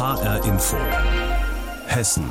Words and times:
HR 0.00 0.42
Info. 0.46 0.78
Hessen. 1.84 2.24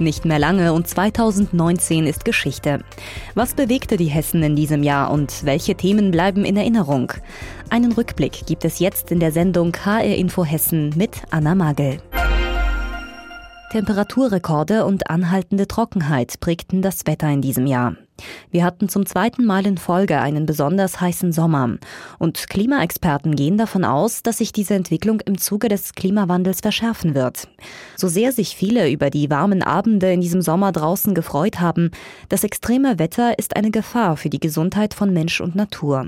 Nicht 0.00 0.24
mehr 0.24 0.40
lange 0.40 0.72
und 0.72 0.88
2019 0.88 2.08
ist 2.08 2.24
Geschichte. 2.24 2.80
Was 3.36 3.54
bewegte 3.54 3.96
die 3.96 4.06
Hessen 4.06 4.42
in 4.42 4.56
diesem 4.56 4.82
Jahr 4.82 5.12
und 5.12 5.44
welche 5.44 5.76
Themen 5.76 6.10
bleiben 6.10 6.44
in 6.44 6.56
Erinnerung? 6.56 7.12
Einen 7.68 7.92
Rückblick 7.92 8.46
gibt 8.46 8.64
es 8.64 8.80
jetzt 8.80 9.12
in 9.12 9.20
der 9.20 9.30
Sendung 9.30 9.72
HR 9.84 10.16
Info 10.16 10.44
Hessen 10.44 10.92
mit 10.96 11.22
Anna 11.30 11.54
Magel. 11.54 11.98
Temperaturrekorde 13.70 14.86
und 14.86 15.08
anhaltende 15.08 15.68
Trockenheit 15.68 16.40
prägten 16.40 16.82
das 16.82 17.06
Wetter 17.06 17.30
in 17.30 17.42
diesem 17.42 17.68
Jahr. 17.68 17.94
Wir 18.50 18.64
hatten 18.64 18.88
zum 18.88 19.06
zweiten 19.06 19.44
Mal 19.44 19.66
in 19.66 19.78
Folge 19.78 20.20
einen 20.20 20.46
besonders 20.46 21.00
heißen 21.00 21.32
Sommer. 21.32 21.78
Und 22.18 22.48
Klimaexperten 22.48 23.36
gehen 23.36 23.58
davon 23.58 23.84
aus, 23.84 24.22
dass 24.22 24.38
sich 24.38 24.52
diese 24.52 24.74
Entwicklung 24.74 25.20
im 25.20 25.38
Zuge 25.38 25.68
des 25.68 25.94
Klimawandels 25.94 26.60
verschärfen 26.60 27.14
wird. 27.14 27.48
So 27.96 28.08
sehr 28.08 28.32
sich 28.32 28.56
viele 28.56 28.90
über 28.90 29.10
die 29.10 29.30
warmen 29.30 29.62
Abende 29.62 30.12
in 30.12 30.20
diesem 30.20 30.42
Sommer 30.42 30.72
draußen 30.72 31.14
gefreut 31.14 31.60
haben, 31.60 31.90
das 32.28 32.44
extreme 32.44 32.98
Wetter 32.98 33.38
ist 33.38 33.56
eine 33.56 33.70
Gefahr 33.70 34.16
für 34.16 34.30
die 34.30 34.40
Gesundheit 34.40 34.94
von 34.94 35.12
Mensch 35.12 35.40
und 35.40 35.54
Natur. 35.54 36.06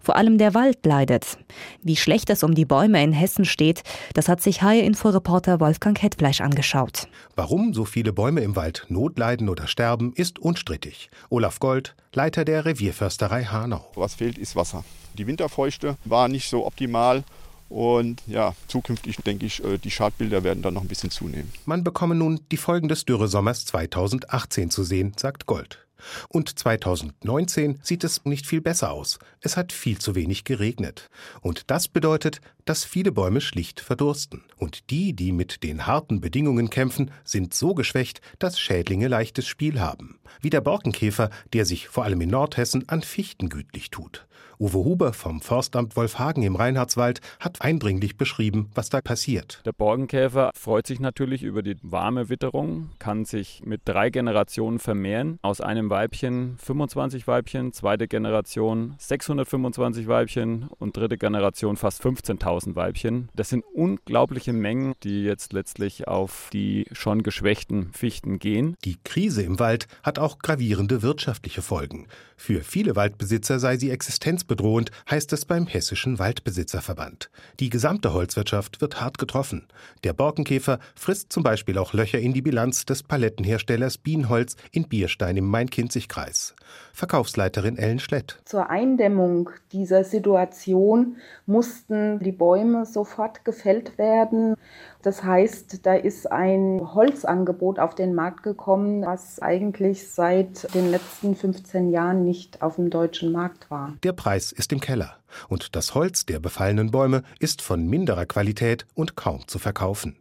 Vor 0.00 0.16
allem 0.16 0.38
der 0.38 0.54
Wald 0.54 0.84
leidet. 0.84 1.38
Wie 1.82 1.96
schlecht 1.96 2.30
es 2.30 2.42
um 2.42 2.54
die 2.54 2.64
Bäume 2.64 3.02
in 3.02 3.12
Hessen 3.12 3.44
steht, 3.44 3.82
das 4.14 4.28
hat 4.28 4.40
sich 4.40 4.62
Haie-Info-Reporter 4.62 5.60
Wolfgang 5.60 6.00
Hetfleisch 6.00 6.40
angeschaut. 6.40 7.08
Warum 7.34 7.74
so 7.74 7.84
viele 7.84 8.12
Bäume 8.12 8.40
im 8.40 8.56
Wald 8.56 8.86
notleiden 8.88 9.48
oder 9.48 9.66
sterben, 9.66 10.12
ist 10.14 10.38
unstrittig. 10.38 11.10
Olaf 11.30 11.60
Gold, 11.60 11.94
Leiter 12.12 12.44
der 12.44 12.64
Revierförsterei 12.64 13.44
Hanau. 13.44 13.84
Was 13.94 14.14
fehlt, 14.14 14.38
ist 14.38 14.56
Wasser. 14.56 14.84
Die 15.14 15.26
Winterfeuchte 15.26 15.96
war 16.04 16.28
nicht 16.28 16.48
so 16.48 16.66
optimal. 16.66 17.24
Und 17.68 18.22
ja, 18.26 18.54
zukünftig 18.68 19.16
denke 19.18 19.46
ich, 19.46 19.62
äh, 19.64 19.78
die 19.78 19.90
Schadbilder 19.90 20.44
werden 20.44 20.62
dann 20.62 20.74
noch 20.74 20.82
ein 20.82 20.88
bisschen 20.88 21.10
zunehmen. 21.10 21.52
Man 21.64 21.82
bekomme 21.82 22.14
nun 22.14 22.40
die 22.52 22.56
Folgen 22.56 22.88
des 22.88 23.04
Dürresommers 23.04 23.64
2018 23.66 24.70
zu 24.70 24.84
sehen, 24.84 25.14
sagt 25.16 25.46
Gold. 25.46 25.85
Und 26.28 26.58
2019 26.58 27.80
sieht 27.82 28.04
es 28.04 28.24
nicht 28.24 28.46
viel 28.46 28.60
besser 28.60 28.92
aus. 28.92 29.18
Es 29.40 29.56
hat 29.56 29.72
viel 29.72 29.98
zu 29.98 30.14
wenig 30.14 30.44
geregnet. 30.44 31.08
Und 31.40 31.70
das 31.70 31.88
bedeutet, 31.88 32.40
dass 32.66 32.84
viele 32.84 33.12
Bäume 33.12 33.40
schlicht 33.40 33.80
verdursten. 33.80 34.42
Und 34.58 34.90
die, 34.90 35.14
die 35.14 35.32
mit 35.32 35.62
den 35.62 35.86
harten 35.86 36.20
Bedingungen 36.20 36.68
kämpfen, 36.68 37.10
sind 37.24 37.54
so 37.54 37.72
geschwächt, 37.72 38.20
dass 38.38 38.60
Schädlinge 38.60 39.08
leichtes 39.08 39.46
Spiel 39.46 39.80
haben. 39.80 40.20
Wie 40.42 40.50
der 40.50 40.60
Borkenkäfer, 40.60 41.30
der 41.54 41.64
sich 41.64 41.88
vor 41.88 42.04
allem 42.04 42.20
in 42.20 42.30
Nordhessen 42.30 42.86
an 42.88 43.00
Fichten 43.00 43.48
gütlich 43.48 43.90
tut. 43.90 44.26
Uwe 44.58 44.78
Huber 44.78 45.12
vom 45.12 45.42
Forstamt 45.42 45.96
Wolfhagen 45.96 46.42
im 46.42 46.56
Reinhardswald 46.56 47.20
hat 47.40 47.60
eindringlich 47.60 48.16
beschrieben, 48.16 48.70
was 48.74 48.88
da 48.88 49.02
passiert. 49.02 49.60
Der 49.66 49.72
Borkenkäfer 49.72 50.50
freut 50.54 50.86
sich 50.86 50.98
natürlich 50.98 51.42
über 51.42 51.62
die 51.62 51.76
warme 51.82 52.30
Witterung, 52.30 52.90
kann 52.98 53.26
sich 53.26 53.62
mit 53.66 53.82
drei 53.84 54.08
Generationen 54.08 54.78
vermehren. 54.78 55.38
Aus 55.42 55.60
einem 55.60 55.90
Weibchen 55.90 56.56
25 56.56 57.26
Weibchen, 57.26 57.74
zweite 57.74 58.08
Generation 58.08 58.94
625 58.96 60.08
Weibchen 60.08 60.68
und 60.78 60.96
dritte 60.96 61.18
Generation 61.18 61.76
fast 61.76 62.02
15.000 62.02 62.55
Weibchen. 62.64 63.28
Das 63.34 63.50
sind 63.50 63.64
unglaubliche 63.74 64.54
Mengen, 64.54 64.94
die 65.02 65.24
jetzt 65.24 65.52
letztlich 65.52 66.08
auf 66.08 66.48
die 66.52 66.86
schon 66.92 67.22
geschwächten 67.22 67.92
Fichten 67.92 68.38
gehen. 68.38 68.76
Die 68.84 68.96
Krise 69.04 69.42
im 69.42 69.58
Wald 69.58 69.88
hat 70.02 70.18
auch 70.18 70.38
gravierende 70.38 71.02
wirtschaftliche 71.02 71.60
Folgen. 71.60 72.06
Für 72.38 72.62
viele 72.62 72.96
Waldbesitzer 72.96 73.58
sei 73.58 73.76
sie 73.76 73.90
existenz 73.90 74.36
existenzbedrohend, 74.36 74.90
heißt 75.10 75.32
es 75.32 75.44
beim 75.44 75.66
Hessischen 75.66 76.18
Waldbesitzerverband. 76.18 77.30
Die 77.60 77.70
gesamte 77.70 78.12
Holzwirtschaft 78.12 78.80
wird 78.80 79.00
hart 79.00 79.18
getroffen. 79.18 79.66
Der 80.04 80.12
Borkenkäfer 80.12 80.78
frisst 80.94 81.32
zum 81.32 81.42
Beispiel 81.42 81.78
auch 81.78 81.92
Löcher 81.92 82.18
in 82.18 82.32
die 82.32 82.42
Bilanz 82.42 82.84
des 82.86 83.02
Palettenherstellers 83.02 83.98
Bienenholz 83.98 84.56
in 84.72 84.88
Bierstein 84.88 85.36
im 85.36 85.46
Main-Kinzig-Kreis. 85.46 86.54
Verkaufsleiterin 86.92 87.76
Ellen 87.76 87.98
Schlett. 87.98 88.38
Zur 88.44 88.70
Eindämmung 88.70 89.50
dieser 89.72 90.04
Situation 90.04 91.16
mussten 91.46 92.20
die 92.20 92.32
Bäume 92.46 92.86
sofort 92.86 93.44
gefällt 93.44 93.98
werden. 93.98 94.54
Das 95.02 95.24
heißt, 95.24 95.84
da 95.84 95.94
ist 95.94 96.30
ein 96.30 96.80
Holzangebot 96.94 97.80
auf 97.80 97.96
den 97.96 98.14
Markt 98.14 98.44
gekommen, 98.44 99.04
was 99.04 99.42
eigentlich 99.42 100.08
seit 100.12 100.72
den 100.72 100.92
letzten 100.92 101.34
15 101.34 101.90
Jahren 101.90 102.24
nicht 102.24 102.62
auf 102.62 102.76
dem 102.76 102.88
deutschen 102.88 103.32
Markt 103.32 103.68
war. 103.68 103.94
Der 104.04 104.12
Preis 104.12 104.52
ist 104.52 104.70
im 104.72 104.78
Keller 104.78 105.16
und 105.48 105.74
das 105.74 105.96
Holz 105.96 106.24
der 106.24 106.38
befallenen 106.38 106.92
Bäume 106.92 107.24
ist 107.40 107.62
von 107.62 107.84
minderer 107.88 108.26
Qualität 108.26 108.86
und 108.94 109.16
kaum 109.16 109.48
zu 109.48 109.58
verkaufen. 109.58 110.16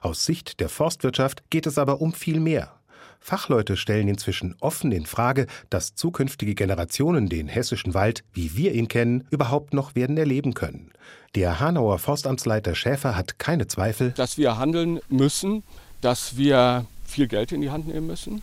Aus 0.00 0.24
Sicht 0.24 0.58
der 0.58 0.68
Forstwirtschaft 0.68 1.48
geht 1.48 1.68
es 1.68 1.78
aber 1.78 2.00
um 2.00 2.12
viel 2.12 2.40
mehr. 2.40 2.72
Fachleute 3.20 3.76
stellen 3.76 4.08
inzwischen 4.08 4.54
offen 4.60 4.92
in 4.92 5.06
Frage, 5.06 5.46
dass 5.70 5.94
zukünftige 5.94 6.54
Generationen 6.54 7.28
den 7.28 7.48
hessischen 7.48 7.94
Wald, 7.94 8.24
wie 8.32 8.56
wir 8.56 8.72
ihn 8.72 8.88
kennen, 8.88 9.26
überhaupt 9.30 9.74
noch 9.74 9.94
werden 9.94 10.16
erleben 10.16 10.54
können. 10.54 10.90
Der 11.34 11.60
Hanauer 11.60 11.98
Forstamtsleiter 11.98 12.74
Schäfer 12.74 13.16
hat 13.16 13.38
keine 13.38 13.66
Zweifel, 13.66 14.12
dass 14.12 14.38
wir 14.38 14.58
handeln 14.58 15.00
müssen, 15.08 15.62
dass 16.00 16.36
wir 16.36 16.86
viel 17.04 17.28
Geld 17.28 17.52
in 17.52 17.60
die 17.60 17.70
Hand 17.70 17.88
nehmen 17.88 18.06
müssen, 18.06 18.42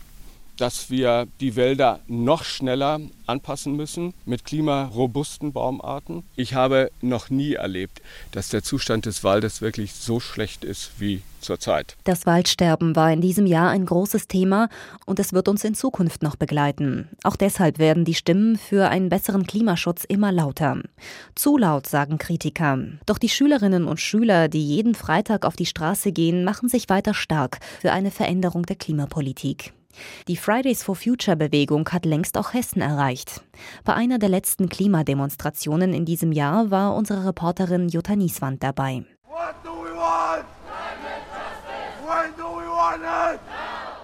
dass 0.56 0.90
wir 0.90 1.26
die 1.40 1.56
Wälder 1.56 2.00
noch 2.06 2.44
schneller 2.44 3.00
anpassen 3.26 3.76
müssen 3.76 4.14
mit 4.24 4.44
klimarobusten 4.44 5.52
Baumarten. 5.52 6.24
Ich 6.36 6.54
habe 6.54 6.90
noch 7.00 7.30
nie 7.30 7.54
erlebt, 7.54 8.00
dass 8.32 8.48
der 8.48 8.62
Zustand 8.62 9.06
des 9.06 9.24
Waldes 9.24 9.60
wirklich 9.60 9.94
so 9.94 10.20
schlecht 10.20 10.64
ist 10.64 10.92
wie 10.98 11.22
zurzeit. 11.40 11.96
Das 12.04 12.26
Waldsterben 12.26 12.96
war 12.96 13.12
in 13.12 13.20
diesem 13.20 13.46
Jahr 13.46 13.70
ein 13.70 13.86
großes 13.86 14.28
Thema 14.28 14.68
und 15.04 15.18
es 15.18 15.32
wird 15.32 15.48
uns 15.48 15.64
in 15.64 15.74
Zukunft 15.74 16.22
noch 16.22 16.36
begleiten. 16.36 17.08
Auch 17.22 17.36
deshalb 17.36 17.78
werden 17.78 18.04
die 18.04 18.14
Stimmen 18.14 18.56
für 18.56 18.88
einen 18.88 19.08
besseren 19.08 19.46
Klimaschutz 19.46 20.04
immer 20.04 20.32
lauter. 20.32 20.82
Zu 21.34 21.56
laut, 21.56 21.86
sagen 21.86 22.18
Kritiker. 22.18 22.78
Doch 23.06 23.18
die 23.18 23.28
Schülerinnen 23.28 23.84
und 23.84 24.00
Schüler, 24.00 24.48
die 24.48 24.66
jeden 24.66 24.94
Freitag 24.94 25.44
auf 25.44 25.56
die 25.56 25.66
Straße 25.66 26.12
gehen, 26.12 26.44
machen 26.44 26.68
sich 26.68 26.88
weiter 26.88 27.14
stark 27.14 27.58
für 27.80 27.92
eine 27.92 28.10
Veränderung 28.10 28.64
der 28.64 28.76
Klimapolitik. 28.76 29.72
Die 30.28 30.36
Fridays 30.36 30.82
for 30.82 30.96
Future 30.96 31.36
Bewegung 31.36 31.88
hat 31.90 32.04
längst 32.04 32.36
auch 32.38 32.52
Hessen 32.54 32.80
erreicht. 32.80 33.42
Bei 33.84 33.94
einer 33.94 34.18
der 34.18 34.28
letzten 34.28 34.68
Klimademonstrationen 34.68 35.94
in 35.94 36.04
diesem 36.04 36.32
Jahr 36.32 36.70
war 36.70 36.94
unsere 36.94 37.26
Reporterin 37.26 37.88
Jutta 37.88 38.16
Nieswand 38.16 38.62
dabei. 38.62 39.04
What 39.28 39.54
do 39.62 39.70
we 39.70 39.94
want? 39.94 40.44
When 42.06 42.32
do 42.36 42.44
we 42.44 42.66
want 42.68 43.02
it? 43.02 43.55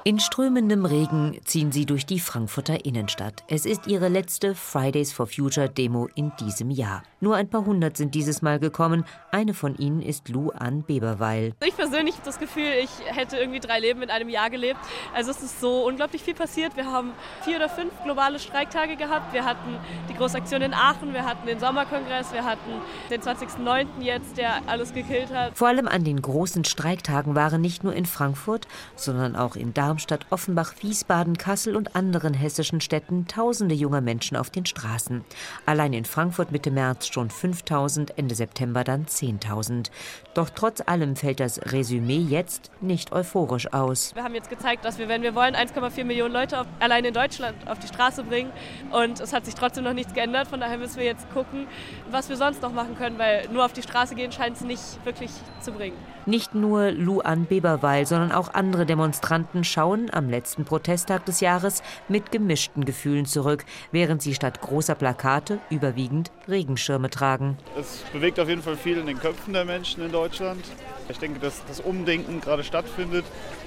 In 0.05 0.19
strömendem 0.19 0.85
Regen 0.85 1.39
ziehen 1.45 1.71
sie 1.71 1.87
durch 1.87 2.05
die 2.05 2.19
Frankfurter 2.19 2.85
Innenstadt. 2.85 3.45
Es 3.47 3.65
ist 3.65 3.87
ihre 3.87 4.09
letzte 4.09 4.57
Fridays 4.57 5.13
for 5.13 5.29
Future 5.29 5.69
Demo 5.69 6.09
in 6.17 6.33
diesem 6.41 6.71
Jahr. 6.71 7.05
Nur 7.21 7.37
ein 7.37 7.49
paar 7.49 7.65
hundert 7.65 7.97
sind 7.97 8.17
dieses 8.17 8.43
Mal 8.43 8.59
gekommen. 8.59 9.05
Eine 9.31 9.55
von 9.55 9.77
ihnen 9.77 10.03
ist 10.03 10.29
Lou 10.29 10.51
Ann 10.51 10.83
Beberweil. 10.83 11.53
Ich 11.65 11.77
persönlich 11.77 12.17
habe 12.17 12.25
das 12.25 12.41
Gefühl, 12.41 12.67
ich 12.83 12.91
hätte 13.05 13.37
irgendwie 13.37 13.61
drei 13.61 13.79
Leben 13.79 14.03
in 14.03 14.11
einem 14.11 14.29
Jahr 14.29 14.51
gelebt. 14.51 14.81
Also 15.15 15.31
es 15.31 15.41
ist 15.41 15.61
so 15.61 15.87
unglaublich 15.87 16.21
viel 16.25 16.35
passiert. 16.35 16.77
Wir 16.77 16.87
haben 16.87 17.13
vier 17.43 17.59
oder 17.59 17.69
fünf 17.69 17.93
globale 18.03 18.41
Streiktage 18.41 18.97
gehabt. 18.97 19.33
Wir 19.33 19.45
hatten 19.45 19.77
die 20.09 20.15
Großaktion 20.15 20.63
in 20.63 20.75
Aachen, 20.75 21.13
wir 21.13 21.25
hatten 21.25 21.47
den 21.47 21.61
Sommerkongress, 21.61 22.33
wir 22.33 22.45
hatten 22.45 22.73
den 23.09 23.21
20.09. 23.21 23.87
jetzt, 24.01 24.37
der 24.37 24.63
alles 24.67 24.93
gekillt 24.93 25.33
hat. 25.33 25.57
Vor 25.57 25.69
allem 25.69 25.87
an 25.87 26.03
den 26.03 26.21
großen 26.21 26.65
Streiktagen 26.65 27.37
waren 27.37 27.61
nicht 27.61 27.85
nur 27.85 27.95
in 27.95 28.05
Frankfurt, 28.05 28.67
sondern 28.97 29.37
auch 29.37 29.55
in 29.55 29.73
Darmstadt 29.73 29.92
Darmstadt, 29.93 30.25
Offenbach, 30.31 30.73
Wiesbaden, 30.81 31.37
Kassel 31.37 31.77
und 31.77 31.95
anderen 31.95 32.33
hessischen 32.33 32.81
Städten 32.81 33.27
tausende 33.27 33.75
junger 33.75 34.01
Menschen 34.01 34.39
auf 34.39 34.49
den 34.49 34.65
Straßen. 34.65 35.23
Allein 35.67 35.93
in 35.93 36.07
Frankfurt 36.07 36.51
Mitte 36.51 36.71
März 36.71 37.09
schon 37.09 37.29
5000, 37.29 38.17
Ende 38.17 38.35
September 38.35 38.85
dann 38.85 39.05
10.000. 39.05 39.91
Doch 40.33 40.49
trotz 40.49 40.81
allem 40.81 41.15
fällt 41.15 41.41
das 41.41 41.61
Resümee 41.73 42.21
jetzt 42.21 42.71
nicht 42.81 43.13
euphorisch 43.13 43.71
aus. 43.75 44.15
Wir 44.15 44.25
haben 44.25 44.35
jetzt 44.35 44.49
gezeigt, 44.49 44.87
dass 44.87 44.97
wir, 44.97 45.09
wenn 45.09 45.21
wir 45.21 45.35
wollen, 45.35 45.55
1,4 45.55 46.05
Millionen 46.05 46.33
Leute 46.33 46.63
auf, 46.63 46.67
allein 46.81 47.05
in 47.05 47.13
Deutschland 47.13 47.55
auf 47.69 47.79
die 47.79 47.89
Straße 47.89 48.25
bringen. 48.25 48.51
Und 48.93 49.21
es 49.21 49.35
hat 49.35 49.45
sich 49.45 49.55
trotzdem 49.55 49.85
noch 49.85 49.93
nichts 49.93 50.15
geändert. 50.15 50.49
Von 50.49 50.61
daher 50.61 50.79
müssen 50.79 50.97
wir 50.97 51.05
jetzt 51.05 51.31
gucken, 51.35 51.67
was 52.11 52.31
wir 52.31 52.39
sonst 52.39 52.63
noch 52.63 52.73
machen 52.73 52.97
können, 52.97 53.19
weil 53.19 53.47
nur 53.51 53.63
auf 53.63 53.75
die 53.75 53.83
Straße 53.83 54.15
gehen 54.15 54.33
scheint 54.33 54.57
es 54.57 54.63
nicht 54.63 55.05
wirklich 55.05 55.33
zu 55.61 55.71
bringen. 55.71 55.99
Nicht 56.25 56.55
nur 56.55 56.93
Luan 56.93 57.47
Beberweil, 57.47 58.07
sondern 58.07 58.31
auch 58.31 58.55
andere 58.55 58.87
Demonstranten 58.87 59.65
schauen 59.65 60.09
am 60.13 60.31
letzten 60.31 60.65
Protesttag 60.65 61.25
des 61.27 61.41
Jahres 61.41 61.83
mit 62.09 62.31
gemischten 62.31 62.85
Gefühlen 62.85 63.27
zurück, 63.27 63.65
während 63.91 64.23
sie 64.23 64.35
statt 64.35 64.61
großer 64.61 64.95
Plakate 64.95 65.59
überwiegend 65.69 66.31
Regenschirme 66.47 67.11
tragen. 67.11 67.59
Es 67.79 68.05
bewegt 68.13 68.39
auf 68.39 68.49
jeden 68.49 68.63
Fall 68.63 68.77
viel 68.77 68.99
in 68.99 69.07
den 69.07 69.19
Köpfen 69.19 69.53
der 69.53 69.65
Menschen 69.65 70.05
in 70.05 70.13
Deutschland. 70.13 70.65
Ich 71.09 71.19
denke, 71.19 71.41
dass 71.41 71.65
das 71.67 71.81
Umdenken 71.81 72.41
gerade 72.41 72.65
stattfindet. 72.65 73.25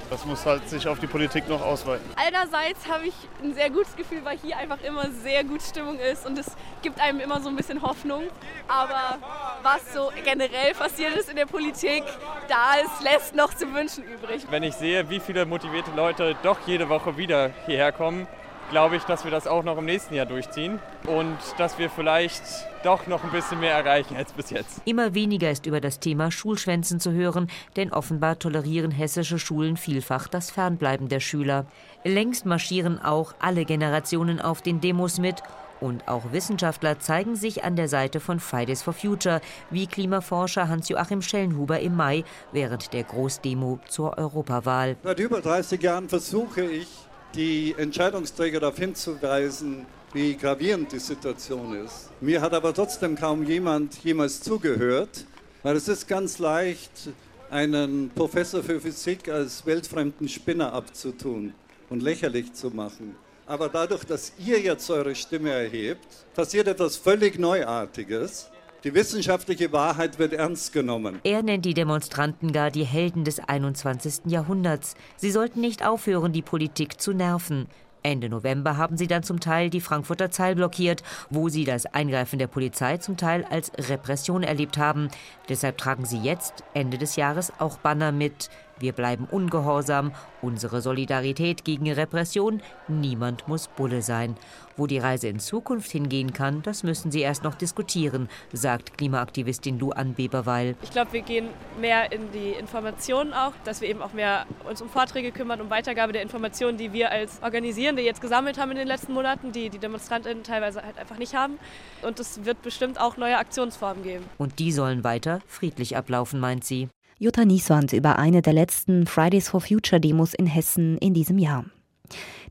Das 0.09 0.25
muss 0.25 0.45
halt 0.45 0.69
sich 0.69 0.87
auf 0.87 0.99
die 0.99 1.07
Politik 1.07 1.49
noch 1.49 1.61
ausweiten. 1.61 2.05
Einerseits 2.15 2.87
habe 2.87 3.07
ich 3.07 3.13
ein 3.43 3.53
sehr 3.53 3.69
gutes 3.69 3.95
Gefühl, 3.95 4.23
weil 4.23 4.37
hier 4.37 4.57
einfach 4.57 4.81
immer 4.81 5.09
sehr 5.23 5.43
gut 5.43 5.61
Stimmung 5.61 5.99
ist 5.99 6.25
und 6.25 6.37
es 6.37 6.45
gibt 6.81 6.99
einem 6.99 7.19
immer 7.19 7.41
so 7.41 7.49
ein 7.49 7.55
bisschen 7.55 7.81
Hoffnung. 7.81 8.23
Aber 8.67 9.17
was 9.63 9.93
so 9.93 10.11
generell 10.23 10.73
passiert 10.73 11.15
ist 11.15 11.29
in 11.29 11.35
der 11.35 11.47
Politik, 11.47 12.03
da 12.47 12.75
ist, 12.75 13.03
lässt 13.03 13.35
noch 13.35 13.53
zu 13.53 13.73
wünschen 13.73 14.03
übrig. 14.03 14.45
Wenn 14.49 14.63
ich 14.63 14.75
sehe, 14.75 15.09
wie 15.09 15.19
viele 15.19 15.45
motivierte 15.45 15.91
Leute 15.95 16.35
doch 16.43 16.59
jede 16.67 16.88
Woche 16.89 17.17
wieder 17.17 17.51
hierher 17.65 17.91
kommen, 17.91 18.27
glaube 18.69 18.95
ich, 18.95 19.03
dass 19.03 19.23
wir 19.23 19.31
das 19.31 19.47
auch 19.47 19.63
noch 19.63 19.77
im 19.77 19.85
nächsten 19.85 20.15
Jahr 20.15 20.25
durchziehen 20.25 20.79
und 21.07 21.38
dass 21.57 21.77
wir 21.77 21.89
vielleicht 21.89 22.44
doch 22.83 23.07
noch 23.07 23.23
ein 23.23 23.31
bisschen 23.31 23.59
mehr 23.59 23.73
erreichen 23.73 24.15
als 24.15 24.31
bis 24.33 24.50
jetzt. 24.50 24.81
Immer 24.85 25.13
weniger 25.13 25.50
ist 25.50 25.65
über 25.65 25.81
das 25.81 26.00
Thema 26.00 26.31
Schulschwänzen 26.31 27.00
zu 27.00 27.12
hören, 27.12 27.47
denn 27.75 27.91
offenbar 27.91 28.39
tolerieren 28.39 28.91
hessische 28.91 29.39
Schulen 29.39 29.77
vielfach 29.77 30.27
das 30.27 30.51
Fernbleiben 30.51 31.09
der 31.09 31.19
Schüler. 31.19 31.65
Längst 32.03 32.45
marschieren 32.45 33.00
auch 33.01 33.33
alle 33.39 33.65
Generationen 33.65 34.39
auf 34.39 34.62
den 34.62 34.81
Demos 34.81 35.19
mit 35.19 35.41
und 35.81 36.07
auch 36.07 36.31
Wissenschaftler 36.31 37.00
zeigen 37.00 37.35
sich 37.35 37.63
an 37.63 37.75
der 37.75 37.88
Seite 37.88 38.19
von 38.19 38.39
Fridays 38.39 38.81
for 38.81 38.94
Future, 38.94 39.41
wie 39.69 39.88
Klimaforscher 39.88 40.69
Hans-Joachim 40.69 41.21
Schellenhuber 41.21 41.79
im 41.79 41.95
Mai 41.95 42.23
während 42.51 42.94
der 42.94 43.03
Großdemo 43.03 43.79
zur 43.88 44.17
Europawahl. 44.17 44.95
Seit 45.03 45.19
über 45.19 45.41
30 45.41 45.81
Jahren 45.81 46.09
versuche 46.09 46.63
ich, 46.63 46.88
die 47.35 47.75
Entscheidungsträger 47.77 48.59
darauf 48.61 48.77
hinzuweisen, 48.77 49.85
wie 50.13 50.35
gravierend 50.35 50.91
die 50.93 50.99
Situation 50.99 51.75
ist. 51.85 52.09
Mir 52.21 52.39
hat 52.39 52.53
aber 52.53 52.73
trotzdem 52.73 53.15
kaum 53.15 53.43
jemand 53.43 54.01
jemals 54.03 54.41
zugehört, 54.41 55.25
weil 55.61 55.75
es 55.75 55.87
ist 55.87 56.07
ganz 56.07 56.39
leicht, 56.39 57.09
einen 57.49 58.09
Professor 58.15 58.63
für 58.63 58.79
Physik 58.79 59.29
als 59.29 59.65
weltfremden 59.65 60.29
Spinner 60.29 60.71
abzutun 60.73 61.53
und 61.89 62.01
lächerlich 62.01 62.53
zu 62.53 62.69
machen. 62.69 63.15
Aber 63.45 63.69
dadurch, 63.69 64.05
dass 64.05 64.31
ihr 64.43 64.59
jetzt 64.59 64.89
eure 64.89 65.13
Stimme 65.13 65.51
erhebt, 65.51 66.07
passiert 66.33 66.67
etwas 66.67 66.95
völlig 66.97 67.38
Neuartiges. 67.38 68.49
Die 68.85 68.93
wissenschaftliche 68.93 69.71
Wahrheit 69.71 70.19
wird 70.19 70.33
ernst 70.33 70.71
genommen. 70.71 71.19
Er 71.23 71.41
nennt 71.41 71.65
die 71.65 71.73
Demonstranten 71.73 72.51
gar 72.51 72.69
die 72.69 72.83
Helden 72.83 73.23
des 73.23 73.39
21. 73.39 74.27
Jahrhunderts. 74.27 74.93
Sie 75.17 75.31
sollten 75.31 75.59
nicht 75.59 75.83
aufhören, 75.83 76.33
die 76.33 76.43
Politik 76.43 77.01
zu 77.01 77.11
nerven. 77.11 77.65
Ende 78.03 78.29
November 78.29 78.77
haben 78.77 78.95
sie 78.95 79.07
dann 79.07 79.23
zum 79.23 79.39
Teil 79.39 79.71
die 79.71 79.81
Frankfurter 79.81 80.29
Zeil 80.29 80.53
blockiert, 80.53 81.01
wo 81.31 81.49
sie 81.49 81.63
das 81.63 81.87
Eingreifen 81.87 82.37
der 82.37 82.45
Polizei 82.45 82.97
zum 82.97 83.17
Teil 83.17 83.43
als 83.49 83.71
Repression 83.89 84.43
erlebt 84.43 84.77
haben. 84.77 85.09
Deshalb 85.49 85.79
tragen 85.79 86.05
sie 86.05 86.19
jetzt, 86.19 86.63
Ende 86.75 86.99
des 86.99 87.15
Jahres, 87.15 87.51
auch 87.57 87.79
Banner 87.79 88.11
mit 88.11 88.51
wir 88.80 88.92
bleiben 88.92 89.25
ungehorsam, 89.30 90.12
unsere 90.42 90.81
Solidarität 90.81 91.63
gegen 91.63 91.89
Repression, 91.92 92.62
niemand 92.88 93.48
muss 93.48 93.68
Bulle 93.69 94.01
sein. 94.01 94.36
Wo 94.77 94.88
die 94.88 94.98
Reise 94.98 95.30
in 95.30 95.39
Zukunft 95.39 95.89
hingehen 95.92 96.33
kann, 96.33 96.62
das 96.62 96.83
müssen 96.83 97.10
Sie 97.10 97.22
erst 97.22 97.45
noch 97.45 97.56
diskutieren, 97.56 98.27
sagt 98.51 98.98
Klimaaktivistin 98.98 99.80
Luan 99.80 100.13
Beberweil. 100.13 100.75
Ich 100.81 100.92
glaube, 100.92 101.13
wir 101.13 101.22
gehen 101.22 101.48
mehr 101.80 102.12
in 102.12 102.30
die 102.33 102.51
Informationen 102.51 103.31
auch, 103.31 103.54
dass 103.63 103.80
wir 103.80 103.88
eben 103.88 104.01
auch 104.01 104.12
mehr 104.12 104.45
uns 104.69 104.81
um 104.81 104.89
Vorträge 104.89 105.31
kümmern, 105.31 105.62
um 105.62 105.69
Weitergabe 105.69 106.12
der 106.12 106.22
Informationen, 106.22 106.77
die 106.77 106.92
wir 106.92 107.10
als 107.12 107.42
Organisierende 107.42 108.01
jetzt 108.01 108.19
gesammelt 108.19 108.60
haben 108.60 108.72
in 108.72 108.77
den 108.77 108.88
letzten 108.88 109.13
Monaten, 109.13 109.54
die 109.54 109.69
die 109.69 109.80
Demonstrantinnen 109.80 110.44
teilweise 110.44 110.83
halt 110.83 110.98
einfach 110.98 111.18
nicht 111.18 111.33
haben. 111.33 111.57
Und 112.01 112.19
es 112.19 112.44
wird 112.44 112.62
bestimmt 112.62 113.00
auch 113.00 113.16
neue 113.16 113.38
Aktionsformen 113.38 114.04
geben. 114.04 114.25
Und 114.38 114.60
die 114.60 114.74
sollen 114.74 115.06
weiter 115.06 115.39
friedlich 115.48 115.95
ablaufen, 115.95 116.42
meint 116.42 116.66
sie. 116.66 116.89
Jutta 117.17 117.45
Nieswand 117.45 117.94
über 117.94 118.19
eine 118.19 118.41
der 118.41 118.51
letzten 118.51 119.06
Fridays 119.06 119.47
for 119.47 119.62
Future 119.62 120.01
Demos 120.01 120.33
in 120.33 120.47
Hessen 120.47 120.97
in 120.97 121.13
diesem 121.13 121.38
Jahr. 121.38 121.63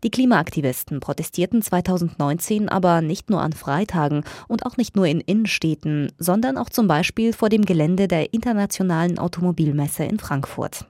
Die 0.02 0.10
Klimaaktivisten 0.10 1.00
protestierten 1.00 1.60
2019 1.60 2.70
aber 2.70 3.02
nicht 3.02 3.28
nur 3.28 3.42
an 3.42 3.52
Freitagen 3.52 4.24
und 4.48 4.64
auch 4.64 4.78
nicht 4.78 4.96
nur 4.96 5.06
in 5.06 5.20
Innenstädten, 5.20 6.12
sondern 6.18 6.56
auch 6.56 6.70
zum 6.70 6.88
Beispiel 6.88 7.34
vor 7.34 7.50
dem 7.50 7.66
Gelände 7.66 8.08
der 8.08 8.32
Internationalen 8.32 9.18
Automobilmesse 9.18 10.04
in 10.04 10.18
Frankfurt. 10.18 10.86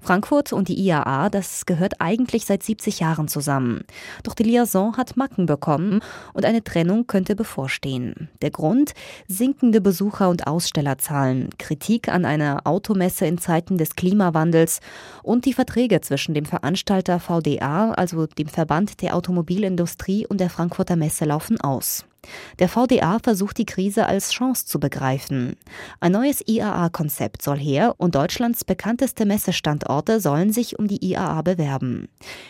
Frankfurt 0.00 0.52
und 0.52 0.68
die 0.68 0.78
IAA, 0.78 1.28
das 1.28 1.66
gehört 1.66 2.00
eigentlich 2.00 2.44
seit 2.46 2.62
70 2.62 3.00
Jahren 3.00 3.28
zusammen. 3.28 3.84
Doch 4.22 4.34
die 4.34 4.44
Liaison 4.44 4.96
hat 4.96 5.16
Macken 5.16 5.46
bekommen 5.46 6.00
und 6.32 6.44
eine 6.44 6.62
Trennung 6.62 7.06
könnte 7.06 7.34
bevorstehen. 7.34 8.28
Der 8.42 8.50
Grund? 8.50 8.92
Sinkende 9.26 9.80
Besucher- 9.80 10.28
und 10.28 10.46
Ausstellerzahlen, 10.46 11.50
Kritik 11.58 12.08
an 12.08 12.24
einer 12.24 12.60
Automesse 12.64 13.26
in 13.26 13.38
Zeiten 13.38 13.78
des 13.78 13.96
Klimawandels 13.96 14.80
und 15.22 15.44
die 15.44 15.52
Verträge 15.52 16.00
zwischen 16.00 16.34
dem 16.34 16.44
Veranstalter 16.44 17.20
VDA, 17.20 17.92
also 17.92 18.26
dem 18.26 18.48
Verband 18.48 19.02
der 19.02 19.16
Automobilindustrie 19.16 20.26
und 20.26 20.40
der 20.40 20.50
Frankfurter 20.50 20.96
Messe 20.96 21.24
laufen 21.24 21.60
aus. 21.60 22.04
Der 22.58 22.68
VDA 22.68 23.18
versucht 23.22 23.58
die 23.58 23.66
Krise 23.66 24.06
als 24.06 24.30
Chance 24.30 24.66
zu 24.66 24.80
begreifen. 24.80 25.56
Ein 26.00 26.12
neues 26.12 26.42
IAA-Konzept 26.46 27.42
soll 27.42 27.58
her 27.58 27.94
und 27.98 28.14
Deutschlands 28.14 28.64
bekannteste 28.64 29.26
Messestandorte 29.26 30.20
sollen 30.20 30.52
sich 30.52 30.78
um 30.78 30.88
die 30.88 31.04
IAA 31.04 31.42
bewerben. 31.42 32.08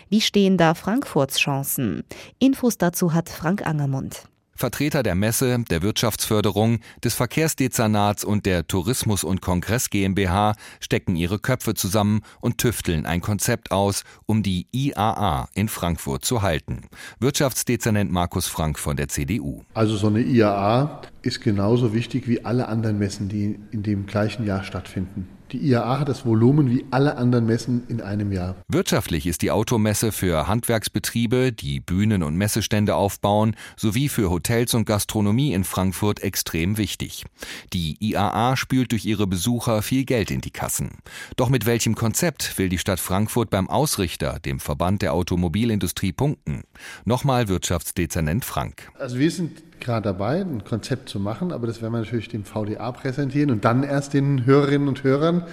Wie 0.09 0.21
stehen 0.21 0.57
da 0.57 0.73
Frankfurts 0.73 1.39
Chancen? 1.39 2.03
Infos 2.39 2.77
dazu 2.77 3.13
hat 3.13 3.29
Frank 3.29 3.65
Angermund. 3.65 4.28
Vertreter 4.59 5.03
der 5.03 5.15
Messe, 5.15 5.63
der 5.69 5.81
Wirtschaftsförderung, 5.81 6.79
des 7.01 7.13
Verkehrsdezernats 7.13 8.25
und 8.25 8.45
der 8.45 8.67
Tourismus- 8.67 9.23
und 9.23 9.39
Kongress 9.41 9.89
GmbH 9.89 10.53
stecken 10.81 11.15
ihre 11.15 11.39
Köpfe 11.39 11.75
zusammen 11.75 12.23
und 12.41 12.57
tüfteln 12.57 13.05
ein 13.05 13.21
Konzept 13.21 13.71
aus, 13.71 14.03
um 14.25 14.43
die 14.43 14.67
IAA 14.73 15.47
in 15.53 15.69
Frankfurt 15.69 16.25
zu 16.25 16.41
halten. 16.41 16.89
Wirtschaftsdezernent 17.21 18.11
Markus 18.11 18.47
Frank 18.47 18.77
von 18.77 18.97
der 18.97 19.07
CDU. 19.07 19.63
Also 19.73 19.95
so 19.95 20.07
eine 20.07 20.23
IAA 20.23 21.03
ist 21.21 21.39
genauso 21.39 21.93
wichtig 21.93 22.27
wie 22.27 22.43
alle 22.43 22.67
anderen 22.67 22.99
Messen, 22.99 23.29
die 23.29 23.57
in 23.71 23.83
dem 23.83 24.07
gleichen 24.07 24.45
Jahr 24.45 24.65
stattfinden. 24.65 25.38
Die 25.51 25.57
IAA 25.57 25.99
hat 25.99 26.09
das 26.09 26.25
Volumen 26.25 26.69
wie 26.69 26.85
alle 26.91 27.17
anderen 27.17 27.47
Messen 27.47 27.83
in 27.87 28.01
einem 28.01 28.31
Jahr. 28.31 28.55
Wirtschaftlich 28.67 29.25
ist 29.25 29.41
die 29.41 29.49
Automesse 29.49 30.11
für 30.11 30.47
Handwerksbetriebe, 30.47 31.51
die 31.51 31.79
Bühnen 31.79 32.21
und 32.21 32.35
Messestände 32.35 32.95
aufbauen, 32.95 33.55
sowie 33.75 34.09
für 34.09 34.29
Hotels 34.29 34.75
und 34.75 34.85
Gastronomie 34.85 35.53
in 35.53 35.63
Frankfurt 35.63 36.21
extrem 36.21 36.77
wichtig. 36.77 37.25
Die 37.73 37.97
IAA 37.99 38.57
spült 38.57 38.91
durch 38.91 39.05
ihre 39.05 39.25
Besucher 39.25 39.81
viel 39.81 40.05
Geld 40.05 40.29
in 40.29 40.41
die 40.41 40.51
Kassen. 40.51 40.99
Doch 41.35 41.49
mit 41.49 41.65
welchem 41.65 41.95
Konzept 41.95 42.59
will 42.59 42.69
die 42.69 42.77
Stadt 42.77 42.99
Frankfurt 42.99 43.49
beim 43.49 43.69
Ausrichter, 43.69 44.39
dem 44.39 44.59
Verband 44.59 45.01
der 45.01 45.13
Automobilindustrie, 45.13 46.11
punkten? 46.11 46.61
Nochmal 47.05 47.47
Wirtschaftsdezernent 47.47 48.45
Frank. 48.45 48.91
Also 48.99 49.17
wir 49.17 49.31
sind 49.31 49.63
gerade 49.81 50.03
dabei, 50.03 50.41
ein 50.41 50.63
Konzept 50.63 51.09
zu 51.09 51.19
machen, 51.19 51.51
aber 51.51 51.67
das 51.67 51.81
werden 51.81 51.93
wir 51.93 51.99
natürlich 51.99 52.29
dem 52.29 52.45
VDA 52.45 52.91
präsentieren 52.91 53.51
und 53.51 53.65
dann 53.65 53.83
erst 53.83 54.13
den 54.13 54.45
Hörerinnen 54.45 54.87
und 54.87 55.03
Hörern. 55.03 55.43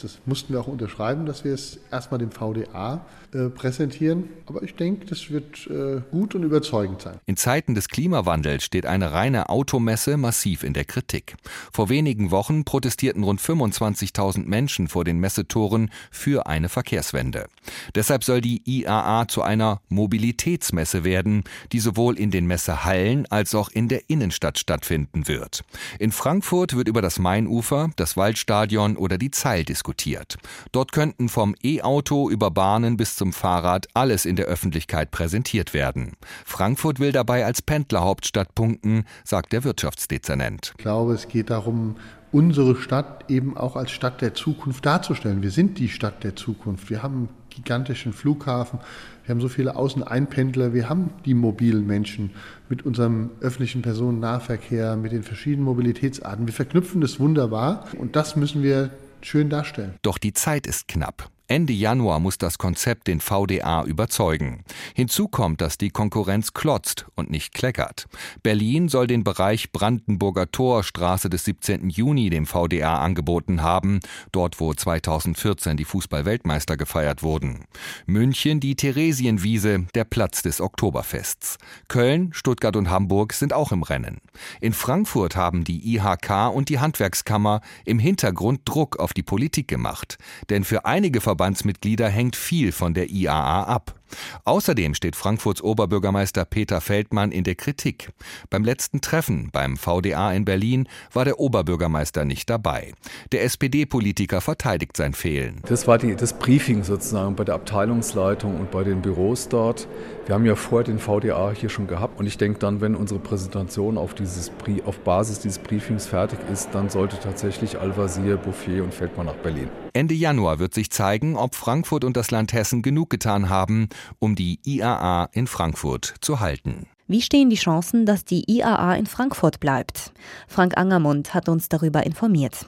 Das 0.00 0.18
mussten 0.26 0.52
wir 0.52 0.60
auch 0.60 0.68
unterschreiben, 0.68 1.26
dass 1.26 1.44
wir 1.44 1.54
es 1.54 1.78
erstmal 1.90 2.18
dem 2.18 2.30
VDA 2.30 3.04
äh, 3.34 3.48
präsentieren. 3.48 4.28
Aber 4.44 4.62
ich 4.62 4.74
denke, 4.74 5.06
das 5.06 5.30
wird 5.30 5.66
äh, 5.68 6.02
gut 6.10 6.34
und 6.34 6.42
überzeugend 6.42 7.00
sein. 7.00 7.18
In 7.24 7.38
Zeiten 7.38 7.74
des 7.74 7.88
Klimawandels 7.88 8.62
steht 8.62 8.84
eine 8.84 9.12
reine 9.12 9.48
Automesse 9.48 10.18
massiv 10.18 10.62
in 10.62 10.74
der 10.74 10.84
Kritik. 10.84 11.36
Vor 11.72 11.88
wenigen 11.88 12.30
Wochen 12.30 12.64
protestierten 12.64 13.22
rund 13.22 13.40
25.000 13.40 14.44
Menschen 14.44 14.88
vor 14.88 15.04
den 15.04 15.18
Messetoren 15.18 15.90
für 16.10 16.46
eine 16.46 16.68
Verkehrswende. 16.68 17.46
Deshalb 17.94 18.22
soll 18.22 18.42
die 18.42 18.60
IAA 18.66 19.28
zu 19.28 19.40
einer 19.40 19.80
Mobilitätsmesse 19.88 21.02
werden, 21.02 21.44
die 21.72 21.80
sowohl 21.80 22.18
in 22.18 22.30
den 22.30 22.46
Messehallen 22.46 23.24
als 23.30 23.54
auch 23.54 23.70
in 23.70 23.88
der 23.88 24.10
Innenstadt 24.10 24.58
stattfinden 24.58 25.26
wird. 25.26 25.64
In 25.98 26.12
Frankfurt 26.12 26.76
wird 26.76 26.86
über 26.86 27.00
das 27.00 27.18
Mainufer, 27.18 27.88
das 27.96 28.18
Waldstadion 28.18 28.98
oder 28.98 29.16
die 29.16 29.30
Zeil 29.30 29.64
diskutiert. 29.64 30.36
Dort 30.70 30.92
könnten 30.92 31.30
vom 31.30 31.54
E-Auto 31.62 32.28
über 32.28 32.50
Bahnen 32.50 32.98
bis 32.98 33.21
zum 33.22 33.32
Fahrrad 33.32 33.86
alles 33.94 34.24
in 34.24 34.34
der 34.34 34.46
Öffentlichkeit 34.46 35.12
präsentiert 35.12 35.74
werden. 35.74 36.14
Frankfurt 36.44 36.98
will 36.98 37.12
dabei 37.12 37.46
als 37.46 37.62
Pendlerhauptstadt 37.62 38.52
punkten, 38.56 39.04
sagt 39.22 39.52
der 39.52 39.62
Wirtschaftsdezernent. 39.62 40.72
Ich 40.76 40.82
glaube, 40.82 41.12
es 41.12 41.28
geht 41.28 41.50
darum, 41.50 41.94
unsere 42.32 42.74
Stadt 42.74 43.30
eben 43.30 43.56
auch 43.56 43.76
als 43.76 43.92
Stadt 43.92 44.22
der 44.22 44.34
Zukunft 44.34 44.84
darzustellen. 44.84 45.40
Wir 45.40 45.52
sind 45.52 45.78
die 45.78 45.88
Stadt 45.88 46.24
der 46.24 46.34
Zukunft. 46.34 46.90
Wir 46.90 47.04
haben 47.04 47.14
einen 47.14 47.28
gigantischen 47.48 48.12
Flughafen, 48.12 48.80
wir 49.24 49.32
haben 49.32 49.40
so 49.40 49.48
viele 49.48 49.76
Außeneinpendler, 49.76 50.74
wir 50.74 50.88
haben 50.88 51.10
die 51.24 51.34
mobilen 51.34 51.86
Menschen 51.86 52.30
mit 52.68 52.84
unserem 52.84 53.30
öffentlichen 53.40 53.82
Personennahverkehr, 53.82 54.96
mit 54.96 55.12
den 55.12 55.22
verschiedenen 55.22 55.64
Mobilitätsarten. 55.64 56.48
Wir 56.48 56.54
verknüpfen 56.54 57.00
das 57.00 57.20
wunderbar 57.20 57.84
und 57.98 58.16
das 58.16 58.34
müssen 58.34 58.64
wir 58.64 58.90
schön 59.20 59.48
darstellen. 59.48 59.94
Doch 60.02 60.18
die 60.18 60.32
Zeit 60.32 60.66
ist 60.66 60.88
knapp. 60.88 61.30
Ende 61.52 61.74
Januar 61.74 62.18
muss 62.18 62.38
das 62.38 62.56
Konzept 62.56 63.08
den 63.08 63.20
VDA 63.20 63.84
überzeugen. 63.84 64.64
Hinzu 64.94 65.28
kommt, 65.28 65.60
dass 65.60 65.76
die 65.76 65.90
Konkurrenz 65.90 66.54
klotzt 66.54 67.04
und 67.14 67.30
nicht 67.30 67.52
kleckert. 67.52 68.06
Berlin 68.42 68.88
soll 68.88 69.06
den 69.06 69.22
Bereich 69.22 69.70
Brandenburger 69.70 70.50
Tor, 70.50 70.82
Straße 70.82 71.28
des 71.28 71.44
17. 71.44 71.90
Juni 71.90 72.30
dem 72.30 72.46
VDA 72.46 73.00
angeboten 73.00 73.60
haben, 73.60 74.00
dort 74.32 74.60
wo 74.60 74.72
2014 74.72 75.76
die 75.76 75.84
Fußballweltmeister 75.84 76.78
gefeiert 76.78 77.22
wurden. 77.22 77.66
München 78.06 78.58
die 78.58 78.74
Theresienwiese, 78.74 79.84
der 79.94 80.04
Platz 80.04 80.40
des 80.40 80.58
Oktoberfests. 80.58 81.58
Köln, 81.86 82.30
Stuttgart 82.32 82.76
und 82.76 82.88
Hamburg 82.88 83.34
sind 83.34 83.52
auch 83.52 83.72
im 83.72 83.82
Rennen. 83.82 84.22
In 84.62 84.72
Frankfurt 84.72 85.36
haben 85.36 85.64
die 85.64 85.96
IHK 85.96 86.50
und 86.50 86.70
die 86.70 86.78
Handwerkskammer 86.78 87.60
im 87.84 87.98
Hintergrund 87.98 88.62
Druck 88.64 88.98
auf 88.98 89.12
die 89.12 89.22
Politik 89.22 89.68
gemacht. 89.68 90.16
Denn 90.48 90.64
für 90.64 90.86
einige 90.86 91.20
Verbandsmitglieder 91.42 92.08
hängt 92.08 92.36
viel 92.36 92.70
von 92.70 92.94
der 92.94 93.10
IAA 93.10 93.64
ab. 93.64 93.96
Außerdem 94.44 94.94
steht 94.94 95.16
Frankfurts 95.16 95.60
Oberbürgermeister 95.60 96.44
Peter 96.44 96.80
Feldmann 96.80 97.32
in 97.32 97.42
der 97.42 97.56
Kritik. 97.56 98.10
Beim 98.48 98.62
letzten 98.62 99.00
Treffen 99.00 99.50
beim 99.50 99.76
VDA 99.76 100.32
in 100.32 100.44
Berlin 100.44 100.88
war 101.12 101.24
der 101.24 101.40
Oberbürgermeister 101.40 102.24
nicht 102.24 102.48
dabei. 102.48 102.92
Der 103.32 103.42
SPD-Politiker 103.42 104.40
verteidigt 104.40 104.96
sein 104.96 105.14
Fehlen. 105.14 105.62
Das 105.66 105.88
war 105.88 105.98
die, 105.98 106.14
das 106.14 106.38
Briefing 106.38 106.84
sozusagen 106.84 107.34
bei 107.34 107.42
der 107.42 107.56
Abteilungsleitung 107.56 108.60
und 108.60 108.70
bei 108.70 108.84
den 108.84 109.02
Büros 109.02 109.48
dort. 109.48 109.88
Wir 110.24 110.36
haben 110.36 110.46
ja 110.46 110.54
vorher 110.54 110.84
den 110.84 111.00
VDA 111.00 111.50
hier 111.50 111.68
schon 111.68 111.88
gehabt 111.88 112.20
und 112.20 112.26
ich 112.26 112.38
denke 112.38 112.60
dann, 112.60 112.80
wenn 112.80 112.94
unsere 112.94 113.18
Präsentation 113.18 113.98
auf, 113.98 114.14
dieses, 114.14 114.52
auf 114.84 115.00
Basis 115.00 115.40
dieses 115.40 115.58
Briefings 115.58 116.06
fertig 116.06 116.38
ist, 116.52 116.68
dann 116.72 116.88
sollte 116.88 117.18
tatsächlich 117.18 117.80
Al-Wazir, 117.80 118.36
Bouffier 118.36 118.84
und 118.84 118.94
Feldmann 118.94 119.26
nach 119.26 119.34
Berlin. 119.34 119.68
Ende 119.94 120.14
Januar 120.14 120.60
wird 120.60 120.74
sich 120.74 120.90
zeigen, 120.90 121.36
ob 121.36 121.56
Frankfurt 121.56 122.04
und 122.04 122.16
das 122.16 122.30
Land 122.30 122.52
Hessen 122.52 122.82
genug 122.82 123.10
getan 123.10 123.48
haben, 123.48 123.88
um 124.20 124.36
die 124.36 124.60
IAA 124.64 125.28
in 125.32 125.48
Frankfurt 125.48 126.14
zu 126.20 126.38
halten. 126.38 126.86
Wie 127.08 127.20
stehen 127.20 127.50
die 127.50 127.56
Chancen, 127.56 128.06
dass 128.06 128.24
die 128.24 128.44
IAA 128.46 128.94
in 128.94 129.06
Frankfurt 129.06 129.58
bleibt? 129.58 130.12
Frank 130.46 130.78
Angermund 130.78 131.34
hat 131.34 131.48
uns 131.48 131.68
darüber 131.68 132.06
informiert. 132.06 132.66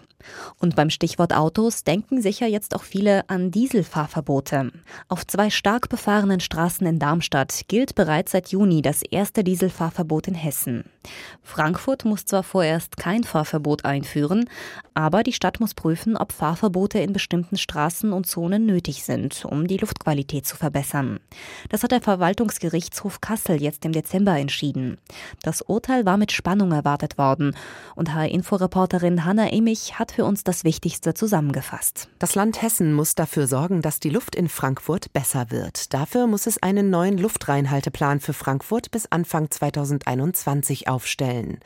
Und 0.58 0.76
beim 0.76 0.90
Stichwort 0.90 1.34
Autos 1.34 1.84
denken 1.84 2.22
sicher 2.22 2.46
jetzt 2.46 2.74
auch 2.74 2.82
viele 2.82 3.28
an 3.28 3.50
Dieselfahrverbote. 3.50 4.72
Auf 5.08 5.26
zwei 5.26 5.50
stark 5.50 5.88
befahrenen 5.88 6.40
Straßen 6.40 6.86
in 6.86 6.98
Darmstadt 6.98 7.62
gilt 7.68 7.94
bereits 7.94 8.32
seit 8.32 8.48
Juni 8.48 8.82
das 8.82 9.02
erste 9.02 9.44
Dieselfahrverbot 9.44 10.28
in 10.28 10.34
Hessen. 10.34 10.84
Frankfurt 11.42 12.04
muss 12.04 12.24
zwar 12.24 12.42
vorerst 12.42 12.96
kein 12.96 13.24
Fahrverbot 13.24 13.84
einführen, 13.84 14.48
aber 14.94 15.22
die 15.22 15.32
Stadt 15.32 15.60
muss 15.60 15.74
prüfen, 15.74 16.16
ob 16.16 16.32
Fahrverbote 16.32 17.00
in 17.00 17.12
bestimmten 17.12 17.56
Straßen 17.56 18.12
und 18.12 18.26
Zonen 18.26 18.64
nötig 18.64 19.04
sind, 19.04 19.44
um 19.44 19.66
die 19.66 19.76
Luftqualität 19.76 20.46
zu 20.46 20.56
verbessern. 20.56 21.20
Das 21.68 21.82
hat 21.82 21.90
der 21.90 22.00
Verwaltungsgerichtshof 22.00 23.20
Kassel 23.20 23.60
jetzt 23.60 23.84
im 23.84 23.92
Dezember 23.92 24.38
entschieden. 24.38 24.98
Das 25.42 25.62
Urteil 25.62 26.06
war 26.06 26.16
mit 26.16 26.32
Spannung 26.32 26.72
erwartet 26.72 27.18
worden 27.18 27.56
und 27.96 28.14
HR-Inforeporterin 28.14 29.24
Hanna 29.24 29.50
Emich 29.50 29.98
hat 29.98 30.12
für 30.12 30.24
uns 30.24 30.44
das 30.44 30.64
Wichtigste 30.64 31.14
zusammengefasst. 31.14 32.08
Das 32.18 32.34
Land 32.34 32.62
Hessen 32.62 32.92
muss 32.92 33.14
dafür 33.14 33.46
sorgen, 33.46 33.82
dass 33.82 34.00
die 34.00 34.10
Luft 34.10 34.34
in 34.36 34.48
Frankfurt 34.48 35.12
besser 35.12 35.50
wird. 35.50 35.92
Dafür 35.92 36.26
muss 36.26 36.46
es 36.46 36.62
einen 36.62 36.90
neuen 36.90 37.18
Luftreinhalteplan 37.18 38.20
für 38.20 38.32
Frankfurt 38.32 38.90
bis 38.90 39.06
Anfang 39.06 39.50
2021 39.50 40.88
aufstellen. 40.88 41.58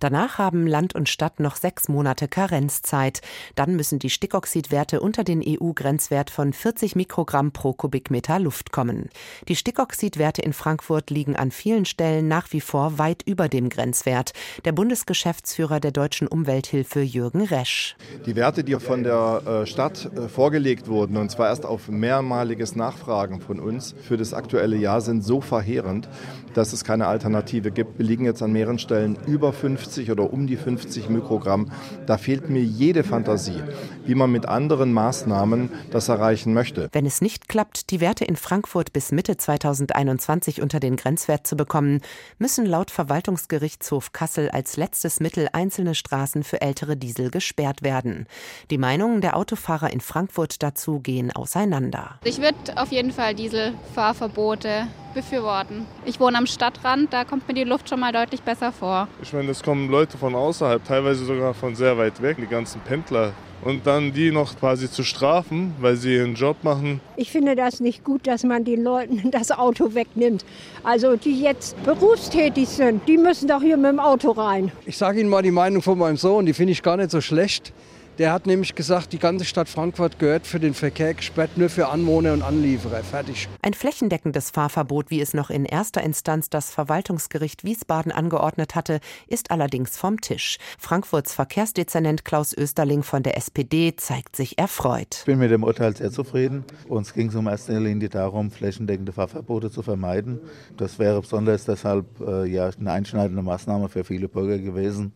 Danach 0.00 0.38
haben 0.38 0.66
Land 0.66 0.94
und 0.94 1.08
Stadt 1.08 1.38
noch 1.38 1.56
sechs 1.56 1.88
Monate 1.88 2.28
Karenzzeit. 2.72 3.20
Dann 3.54 3.76
müssen 3.76 3.98
die 3.98 4.10
Stickoxidwerte 4.10 5.00
unter 5.00 5.24
den 5.24 5.42
EU-Grenzwert 5.44 6.30
von 6.30 6.52
40 6.52 6.96
Mikrogramm 6.96 7.52
pro 7.52 7.72
Kubikmeter 7.72 8.38
Luft 8.38 8.72
kommen. 8.72 9.10
Die 9.48 9.56
Stickoxidwerte 9.56 10.42
in 10.42 10.52
Frankfurt 10.52 11.10
liegen 11.10 11.36
an 11.36 11.50
vielen 11.50 11.84
Stellen 11.84 12.28
nach 12.28 12.52
wie 12.52 12.60
vor 12.60 12.98
weit 12.98 13.22
über 13.26 13.48
dem 13.48 13.68
Grenzwert. 13.68 14.32
Der 14.64 14.72
Bundesgeschäftsführer 14.72 15.80
der 15.80 15.92
Deutschen 15.92 16.28
Umwelthilfe 16.28 17.00
Jürgen 17.00 17.42
Resch. 17.42 17.96
Die 18.26 18.36
Werte, 18.36 18.64
die 18.64 18.72
von 18.76 19.02
der 19.02 19.42
äh, 19.46 19.66
Stadt 19.66 20.10
äh, 20.16 20.28
vorgelegt 20.28 20.88
wurden, 20.88 21.16
und 21.16 21.30
zwar 21.30 21.48
erst 21.48 21.66
auf 21.66 21.88
mehrmaliges 21.88 22.74
Nachfragen 22.74 23.40
von 23.40 23.60
uns 23.60 23.94
für 24.02 24.16
das 24.16 24.32
aktuelle 24.32 24.76
Jahr, 24.76 25.00
sind 25.00 25.22
so 25.22 25.40
verheerend, 25.40 26.08
dass 26.54 26.72
es 26.72 26.84
keine 26.84 27.06
Alternative 27.06 27.70
gibt. 27.70 27.98
Wir 27.98 28.06
liegen 28.06 28.24
jetzt 28.24 28.42
an 28.42 28.52
mehreren 28.52 28.78
Stellen 28.78 29.18
über 29.26 29.52
50 29.52 30.10
oder 30.10 30.32
um 30.32 30.46
die 30.46 30.56
50 30.56 31.08
Mikrogramm. 31.08 31.70
Da 32.06 32.18
fehlt 32.18 32.48
mir 32.48 32.61
jede 32.64 33.04
Fantasie, 33.04 33.62
wie 34.04 34.14
man 34.14 34.30
mit 34.30 34.46
anderen 34.46 34.92
Maßnahmen 34.92 35.70
das 35.90 36.08
erreichen 36.08 36.54
möchte. 36.54 36.88
Wenn 36.92 37.06
es 37.06 37.20
nicht 37.20 37.48
klappt, 37.48 37.90
die 37.90 38.00
Werte 38.00 38.24
in 38.24 38.36
Frankfurt 38.36 38.92
bis 38.92 39.12
Mitte 39.12 39.36
2021 39.36 40.62
unter 40.62 40.80
den 40.80 40.96
Grenzwert 40.96 41.46
zu 41.46 41.56
bekommen, 41.56 42.00
müssen 42.38 42.66
laut 42.66 42.90
Verwaltungsgerichtshof 42.90 44.12
Kassel 44.12 44.50
als 44.50 44.76
letztes 44.76 45.20
Mittel 45.20 45.48
einzelne 45.52 45.94
Straßen 45.94 46.42
für 46.42 46.60
ältere 46.60 46.96
Diesel 46.96 47.30
gesperrt 47.30 47.82
werden. 47.82 48.26
Die 48.70 48.78
Meinungen 48.78 49.20
der 49.20 49.36
Autofahrer 49.36 49.92
in 49.92 50.00
Frankfurt 50.00 50.62
dazu 50.62 51.00
gehen 51.00 51.32
auseinander. 51.32 52.18
Ich 52.24 52.40
würde 52.40 52.56
auf 52.76 52.92
jeden 52.92 53.12
Fall 53.12 53.34
Dieselfahrverbote 53.34 54.86
befürworten. 55.14 55.86
Ich 56.04 56.20
wohne 56.20 56.38
am 56.38 56.46
Stadtrand, 56.46 57.12
da 57.12 57.24
kommt 57.24 57.46
mir 57.48 57.54
die 57.54 57.64
Luft 57.64 57.88
schon 57.88 58.00
mal 58.00 58.12
deutlich 58.12 58.42
besser 58.42 58.72
vor. 58.72 59.08
Ich 59.22 59.32
meine, 59.32 59.50
es 59.50 59.62
kommen 59.62 59.90
Leute 59.90 60.18
von 60.18 60.34
außerhalb, 60.34 60.84
teilweise 60.84 61.24
sogar 61.24 61.54
von 61.54 61.74
sehr 61.74 61.96
weit 61.98 62.20
weg, 62.22 62.36
die 62.40 62.46
ganzen 62.46 62.80
Pendler. 62.80 63.32
Und 63.64 63.86
dann 63.86 64.12
die 64.12 64.32
noch 64.32 64.58
quasi 64.58 64.90
zu 64.90 65.04
strafen, 65.04 65.74
weil 65.80 65.94
sie 65.94 66.16
ihren 66.16 66.34
Job 66.34 66.56
machen. 66.64 67.00
Ich 67.16 67.30
finde 67.30 67.54
das 67.54 67.78
nicht 67.78 68.02
gut, 68.02 68.26
dass 68.26 68.42
man 68.42 68.64
den 68.64 68.82
Leuten 68.82 69.30
das 69.30 69.52
Auto 69.52 69.94
wegnimmt. 69.94 70.44
Also 70.82 71.14
die 71.16 71.40
jetzt 71.40 71.80
berufstätig 71.84 72.68
sind, 72.68 73.06
die 73.06 73.16
müssen 73.16 73.46
doch 73.46 73.62
hier 73.62 73.76
mit 73.76 73.92
dem 73.92 74.00
Auto 74.00 74.32
rein. 74.32 74.72
Ich 74.84 74.96
sage 74.96 75.20
Ihnen 75.20 75.30
mal 75.30 75.42
die 75.42 75.52
Meinung 75.52 75.80
von 75.80 75.96
meinem 75.96 76.16
Sohn, 76.16 76.44
die 76.44 76.54
finde 76.54 76.72
ich 76.72 76.82
gar 76.82 76.96
nicht 76.96 77.12
so 77.12 77.20
schlecht. 77.20 77.72
Der 78.18 78.30
hat 78.30 78.46
nämlich 78.46 78.74
gesagt, 78.74 79.14
die 79.14 79.18
ganze 79.18 79.46
Stadt 79.46 79.70
Frankfurt 79.70 80.18
gehört 80.18 80.46
für 80.46 80.60
den 80.60 80.74
Verkehr 80.74 81.14
gesperrt, 81.14 81.56
nur 81.56 81.70
für 81.70 81.88
Anwohner 81.88 82.34
und 82.34 82.42
Anlieferer. 82.42 83.02
Fertig. 83.02 83.48
Ein 83.62 83.72
flächendeckendes 83.72 84.50
Fahrverbot, 84.50 85.10
wie 85.10 85.22
es 85.22 85.32
noch 85.32 85.48
in 85.48 85.64
erster 85.64 86.02
Instanz 86.02 86.50
das 86.50 86.70
Verwaltungsgericht 86.70 87.64
Wiesbaden 87.64 88.12
angeordnet 88.12 88.74
hatte, 88.74 89.00
ist 89.28 89.50
allerdings 89.50 89.96
vom 89.96 90.20
Tisch. 90.20 90.58
Frankfurts 90.78 91.34
Verkehrsdezernent 91.34 92.26
Klaus 92.26 92.52
Österling 92.52 93.02
von 93.02 93.22
der 93.22 93.38
SPD 93.38 93.96
zeigt 93.96 94.36
sich 94.36 94.58
erfreut. 94.58 95.16
Ich 95.20 95.24
bin 95.24 95.38
mit 95.38 95.50
dem 95.50 95.62
Urteil 95.62 95.96
sehr 95.96 96.10
zufrieden. 96.10 96.64
Uns 96.88 97.14
ging 97.14 97.28
es 97.28 97.34
um 97.34 97.46
erster 97.46 97.80
Linie 97.80 98.10
darum, 98.10 98.50
flächendeckende 98.50 99.12
Fahrverbote 99.12 99.70
zu 99.70 99.82
vermeiden. 99.82 100.38
Das 100.76 100.98
wäre 100.98 101.22
besonders 101.22 101.64
deshalb 101.64 102.04
äh, 102.20 102.44
ja, 102.44 102.68
eine 102.78 102.92
einschneidende 102.92 103.42
Maßnahme 103.42 103.88
für 103.88 104.04
viele 104.04 104.28
Bürger 104.28 104.58
gewesen, 104.58 105.12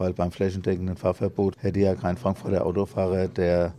weil 0.00 0.14
beim 0.14 0.32
flächendeckenden 0.32 0.96
Fahrverbot 0.96 1.56
hätte 1.60 1.80
ja 1.80 1.94
kein 1.94 2.16
Frankfurter 2.16 2.64
Autofahrer, 2.64 3.28
der 3.28 3.74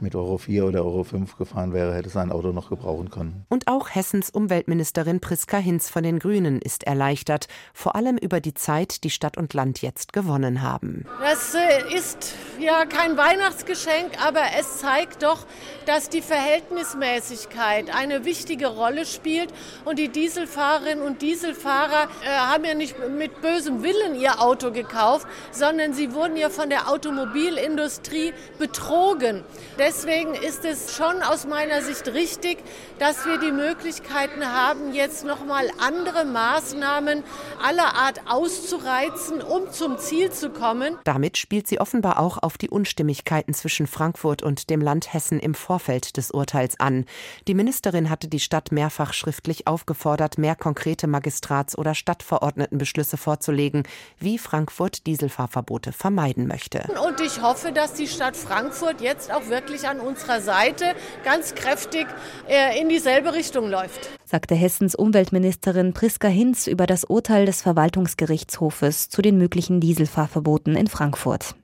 mit 0.00 0.14
Euro 0.14 0.38
4 0.38 0.66
oder 0.66 0.84
Euro 0.84 1.04
5 1.04 1.36
gefahren 1.36 1.72
wäre, 1.72 1.94
hätte 1.94 2.08
sein 2.08 2.32
Auto 2.32 2.52
noch 2.52 2.68
gebrauchen 2.68 3.10
können. 3.10 3.44
Und 3.48 3.68
auch 3.68 3.88
Hessens 3.90 4.30
Umweltministerin 4.30 5.20
Priska 5.20 5.58
Hinz 5.58 5.90
von 5.90 6.02
den 6.02 6.18
Grünen 6.18 6.60
ist 6.60 6.84
erleichtert, 6.84 7.48
vor 7.72 7.96
allem 7.96 8.16
über 8.16 8.40
die 8.40 8.54
Zeit, 8.54 9.04
die 9.04 9.10
Stadt 9.10 9.36
und 9.36 9.54
Land 9.54 9.82
jetzt 9.82 10.12
gewonnen 10.12 10.62
haben. 10.62 11.06
Das 11.20 11.54
äh, 11.54 11.94
ist 11.94 12.34
ja 12.60 12.84
kein 12.86 13.16
Weihnachtsgeschenk, 13.16 14.24
aber 14.24 14.40
es 14.58 14.78
zeigt 14.78 15.22
doch, 15.22 15.46
dass 15.86 16.08
die 16.08 16.22
Verhältnismäßigkeit 16.22 17.94
eine 17.94 18.24
wichtige 18.24 18.68
Rolle 18.68 19.06
spielt. 19.06 19.52
Und 19.84 19.98
die 19.98 20.08
Dieselfahrerinnen 20.08 21.04
und 21.04 21.22
Dieselfahrer 21.22 22.08
äh, 22.24 22.28
haben 22.28 22.64
ja 22.64 22.74
nicht 22.74 22.96
mit 23.08 23.40
bösem 23.40 23.82
Willen 23.82 24.20
ihr 24.20 24.40
Auto 24.40 24.70
gekauft, 24.70 25.26
sondern 25.50 25.92
sie 25.94 26.12
wurden 26.12 26.36
ja 26.36 26.50
von 26.50 26.68
der 26.68 26.88
Automobilindustrie 26.88 28.32
betrogen. 28.58 29.42
Deswegen 29.86 30.32
ist 30.32 30.64
es 30.64 30.96
schon 30.96 31.22
aus 31.22 31.46
meiner 31.46 31.82
Sicht 31.82 32.08
richtig, 32.08 32.56
dass 32.98 33.26
wir 33.26 33.38
die 33.38 33.52
Möglichkeiten 33.52 34.42
haben, 34.46 34.94
jetzt 34.94 35.26
nochmal 35.26 35.68
andere 35.78 36.24
Maßnahmen 36.24 37.22
aller 37.62 37.94
Art 37.94 38.22
auszureizen, 38.26 39.42
um 39.42 39.70
zum 39.72 39.98
Ziel 39.98 40.30
zu 40.30 40.48
kommen. 40.48 40.96
Damit 41.04 41.36
spielt 41.36 41.68
sie 41.68 41.80
offenbar 41.80 42.18
auch 42.18 42.38
auf 42.42 42.56
die 42.56 42.70
Unstimmigkeiten 42.70 43.52
zwischen 43.52 43.86
Frankfurt 43.86 44.42
und 44.42 44.70
dem 44.70 44.80
Land 44.80 45.12
Hessen 45.12 45.38
im 45.38 45.54
Vorfeld 45.54 46.16
des 46.16 46.30
Urteils 46.30 46.80
an. 46.80 47.04
Die 47.46 47.54
Ministerin 47.54 48.08
hatte 48.08 48.28
die 48.28 48.40
Stadt 48.40 48.72
mehrfach 48.72 49.12
schriftlich 49.12 49.66
aufgefordert, 49.66 50.38
mehr 50.38 50.56
konkrete 50.56 51.06
Magistrats- 51.06 51.76
oder 51.76 51.94
Stadtverordnetenbeschlüsse 51.94 53.18
vorzulegen, 53.18 53.82
wie 54.18 54.38
Frankfurt 54.38 55.06
Dieselfahrverbote 55.06 55.92
vermeiden 55.92 56.46
möchte. 56.46 56.88
Und 57.06 57.20
ich 57.20 57.42
hoffe, 57.42 57.70
dass 57.70 57.92
die 57.92 58.08
Stadt 58.08 58.34
Frankfurt 58.34 59.02
jetzt 59.02 59.30
auch 59.30 59.48
wirklich 59.48 59.73
an 59.82 60.00
unserer 60.00 60.40
Seite 60.40 60.94
ganz 61.24 61.54
kräftig 61.54 62.06
äh, 62.48 62.80
in 62.80 62.88
dieselbe 62.88 63.34
Richtung 63.34 63.68
läuft. 63.68 64.08
Sagte 64.24 64.54
Hessens 64.54 64.94
Umweltministerin 64.94 65.92
Priska 65.92 66.28
Hinz 66.28 66.66
über 66.66 66.86
das 66.86 67.04
Urteil 67.04 67.46
des 67.46 67.62
Verwaltungsgerichtshofes 67.62 69.08
zu 69.08 69.20
den 69.20 69.36
möglichen 69.36 69.80
Dieselfahrverboten 69.80 70.76
in 70.76 70.86
Frankfurt. 70.86 71.54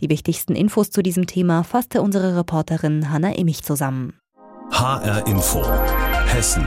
Die 0.00 0.08
wichtigsten 0.08 0.54
Infos 0.54 0.90
zu 0.90 1.02
diesem 1.02 1.26
Thema 1.26 1.62
fasste 1.62 2.00
unsere 2.00 2.36
Reporterin 2.36 3.10
Hanna 3.10 3.34
Immich 3.34 3.62
zusammen. 3.62 4.14
HR 4.70 5.26
Info 5.26 5.62
Hessen. 6.26 6.64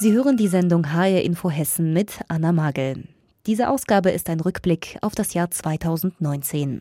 Sie 0.00 0.12
hören 0.12 0.36
die 0.36 0.48
Sendung 0.48 0.92
HR 0.92 1.22
Info 1.22 1.48
Hessen 1.48 1.92
mit 1.92 2.20
Anna 2.28 2.52
Magel. 2.52 3.04
Diese 3.46 3.68
Ausgabe 3.68 4.10
ist 4.10 4.28
ein 4.28 4.40
Rückblick 4.40 4.98
auf 5.02 5.14
das 5.14 5.34
Jahr 5.34 5.50
2019. 5.50 6.80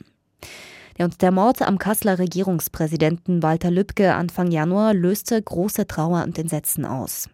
Und 0.99 1.21
der 1.21 1.31
Mord 1.31 1.61
am 1.61 1.79
Kasseler 1.79 2.19
Regierungspräsidenten 2.19 3.41
Walter 3.41 3.71
Lübcke 3.71 4.13
Anfang 4.13 4.51
Januar 4.51 4.93
löste 4.93 5.41
große 5.41 5.87
Trauer 5.87 6.23
und 6.23 6.37
Entsetzen 6.37 6.85
aus. 6.85 7.29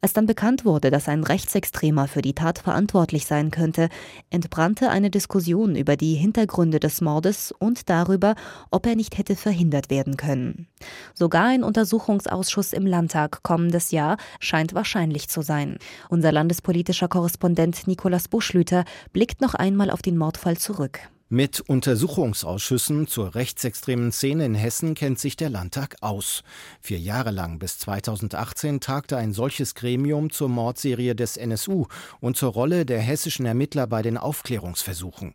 Als 0.00 0.12
dann 0.12 0.26
bekannt 0.26 0.64
wurde, 0.64 0.90
dass 0.90 1.08
ein 1.08 1.24
Rechtsextremer 1.24 2.06
für 2.06 2.22
die 2.22 2.34
Tat 2.34 2.58
verantwortlich 2.58 3.26
sein 3.26 3.50
könnte, 3.50 3.88
entbrannte 4.30 4.90
eine 4.90 5.10
Diskussion 5.10 5.74
über 5.74 5.96
die 5.96 6.14
Hintergründe 6.14 6.80
des 6.80 7.00
Mordes 7.00 7.52
und 7.58 7.88
darüber, 7.88 8.34
ob 8.70 8.86
er 8.86 8.94
nicht 8.94 9.18
hätte 9.18 9.36
verhindert 9.36 9.90
werden 9.90 10.16
können. 10.16 10.68
Sogar 11.14 11.46
ein 11.46 11.64
Untersuchungsausschuss 11.64 12.72
im 12.72 12.86
Landtag 12.86 13.42
kommendes 13.42 13.90
Jahr 13.90 14.18
scheint 14.38 14.74
wahrscheinlich 14.74 15.28
zu 15.28 15.42
sein. 15.42 15.78
Unser 16.08 16.30
landespolitischer 16.30 17.08
Korrespondent 17.08 17.86
Nikolaus 17.86 18.28
Buschlüter 18.28 18.84
blickt 19.12 19.40
noch 19.40 19.54
einmal 19.54 19.90
auf 19.90 20.02
den 20.02 20.18
Mordfall 20.18 20.58
zurück. 20.58 21.00
Mit 21.30 21.60
Untersuchungsausschüssen 21.60 23.06
zur 23.06 23.34
rechtsextremen 23.34 24.12
Szene 24.12 24.46
in 24.46 24.54
Hessen 24.54 24.94
kennt 24.94 25.18
sich 25.18 25.36
der 25.36 25.50
Landtag 25.50 25.96
aus. 26.00 26.42
Vier 26.80 26.98
Jahre 26.98 27.32
lang 27.32 27.58
bis 27.58 27.78
2018 27.80 28.80
tagte 28.80 29.18
ein 29.18 29.34
solches 29.34 29.74
Gremium 29.74 30.30
zur 30.30 30.48
Mordserie 30.48 31.14
des 31.14 31.36
NSU 31.36 31.84
und 32.20 32.38
zur 32.38 32.52
Rolle 32.52 32.86
der 32.86 33.00
hessischen 33.00 33.44
Ermittler 33.44 33.86
bei 33.86 34.00
den 34.00 34.16
Aufklärungsversuchen. 34.16 35.34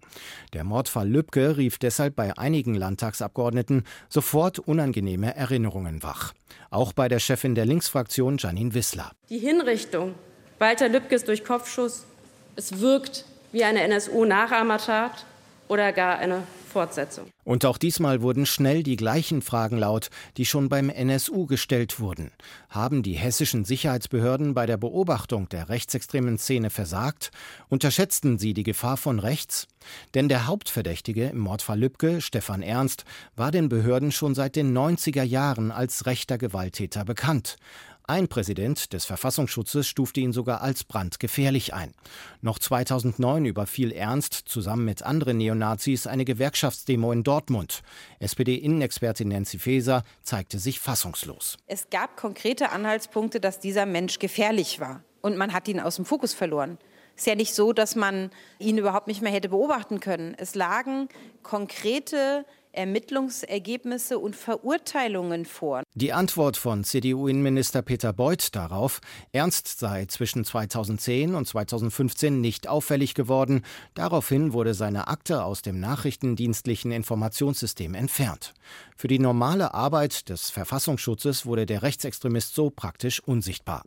Der 0.53 0.63
Mordfall 0.63 1.07
Lübcke 1.07 1.57
rief 1.57 1.77
deshalb 1.77 2.15
bei 2.15 2.35
einigen 2.39 2.73
Landtagsabgeordneten 2.73 3.83
sofort 4.09 4.57
unangenehme 4.57 5.35
Erinnerungen 5.35 6.01
wach. 6.01 6.33
Auch 6.71 6.93
bei 6.93 7.07
der 7.07 7.19
Chefin 7.19 7.53
der 7.53 7.67
Linksfraktion 7.67 8.37
Janine 8.39 8.73
Wissler. 8.73 9.11
Die 9.29 9.37
Hinrichtung 9.37 10.15
Walter 10.57 10.89
Lübkes 10.89 11.23
durch 11.23 11.43
Kopfschuss, 11.43 12.05
es 12.55 12.79
wirkt 12.79 13.25
wie 13.51 13.63
eine 13.63 13.81
NSU-Nachahmertat 13.81 15.27
oder 15.67 15.91
gar 15.93 16.17
eine 16.17 16.43
Fortsetzung. 16.73 17.27
Und 17.43 17.65
auch 17.65 17.77
diesmal 17.77 18.21
wurden 18.21 18.45
schnell 18.45 18.83
die 18.83 18.95
gleichen 18.95 19.41
Fragen 19.41 19.77
laut, 19.77 20.09
die 20.37 20.45
schon 20.45 20.69
beim 20.69 20.89
NSU 20.89 21.45
gestellt 21.45 21.99
wurden. 21.99 22.31
Haben 22.69 23.03
die 23.03 23.13
hessischen 23.13 23.63
Sicherheitsbehörden 23.63 24.53
bei 24.53 24.65
der 24.65 24.77
Beobachtung 24.77 25.47
der 25.49 25.69
rechtsextremen 25.69 26.37
Szene 26.37 26.69
versagt? 26.69 27.31
Unterschätzten 27.69 28.39
sie 28.39 28.53
die 28.53 28.63
Gefahr 28.63 28.97
von 28.97 29.19
rechts? 29.19 29.67
Denn 30.15 30.29
der 30.29 30.47
Hauptverdächtige 30.47 31.27
im 31.27 31.39
Mordfall 31.39 31.79
Lübcke, 31.79 32.21
Stefan 32.21 32.63
Ernst, 32.63 33.05
war 33.35 33.51
den 33.51 33.69
Behörden 33.69 34.11
schon 34.11 34.33
seit 34.33 34.55
den 34.55 34.75
90er 34.75 35.23
Jahren 35.23 35.71
als 35.71 36.05
rechter 36.05 36.37
Gewalttäter 36.37 37.05
bekannt. 37.05 37.57
Ein 38.05 38.27
Präsident 38.27 38.91
des 38.91 39.05
Verfassungsschutzes 39.05 39.87
stufte 39.87 40.19
ihn 40.19 40.33
sogar 40.33 40.61
als 40.61 40.83
brandgefährlich 40.83 41.73
ein. 41.73 41.93
Noch 42.41 42.59
2009 42.59 43.45
überfiel 43.45 43.93
Ernst 43.93 44.33
zusammen 44.33 44.83
mit 44.83 45.03
anderen 45.03 45.37
Neonazis 45.37 46.05
eine 46.05 46.25
Gewerkschaftsdemo 46.25 47.13
in 47.13 47.23
Dortmund. 47.23 47.81
SPD-Innenexpertin 48.19 49.29
Nancy 49.29 49.57
Faeser 49.57 50.03
zeigte 50.21 50.59
sich 50.59 50.81
fassungslos. 50.81 51.57
Es 51.67 51.89
gab 51.89 52.17
konkrete 52.17 52.71
Anhaltspunkte, 52.71 53.39
dass 53.39 53.61
dieser 53.61 53.85
Mensch 53.85 54.19
gefährlich 54.19 54.81
war. 54.81 55.01
Und 55.21 55.37
man 55.37 55.53
hat 55.53 55.69
ihn 55.69 55.79
aus 55.79 55.95
dem 55.95 56.03
Fokus 56.03 56.33
verloren. 56.33 56.77
Es 57.15 57.21
ist 57.21 57.27
ja 57.27 57.35
nicht 57.35 57.55
so, 57.55 57.71
dass 57.71 57.95
man 57.95 58.31
ihn 58.59 58.77
überhaupt 58.77 59.07
nicht 59.07 59.21
mehr 59.21 59.31
hätte 59.31 59.47
beobachten 59.47 60.01
können. 60.01 60.35
Es 60.37 60.55
lagen 60.55 61.07
konkrete 61.41 62.43
Ermittlungsergebnisse 62.73 64.19
und 64.19 64.35
Verurteilungen 64.35 65.45
vor. 65.45 65.83
Die 65.93 66.11
Antwort 66.11 66.57
von 66.57 66.83
CDU-Innenminister 66.83 67.81
Peter 67.81 68.11
Beuth 68.13 68.55
darauf, 68.55 68.99
Ernst 69.31 69.79
sei 69.79 70.05
zwischen 70.05 70.43
2010 70.43 71.35
und 71.35 71.47
2015 71.47 72.41
nicht 72.41 72.67
auffällig 72.67 73.13
geworden. 73.13 73.63
Daraufhin 73.93 74.53
wurde 74.53 74.73
seine 74.73 75.07
Akte 75.07 75.43
aus 75.43 75.61
dem 75.61 75.79
nachrichtendienstlichen 75.79 76.91
Informationssystem 76.91 77.93
entfernt. 77.93 78.53
Für 78.97 79.07
die 79.07 79.19
normale 79.19 79.73
Arbeit 79.73 80.29
des 80.29 80.49
Verfassungsschutzes 80.49 81.45
wurde 81.45 81.65
der 81.65 81.83
Rechtsextremist 81.83 82.55
so 82.55 82.69
praktisch 82.69 83.21
unsichtbar. 83.21 83.83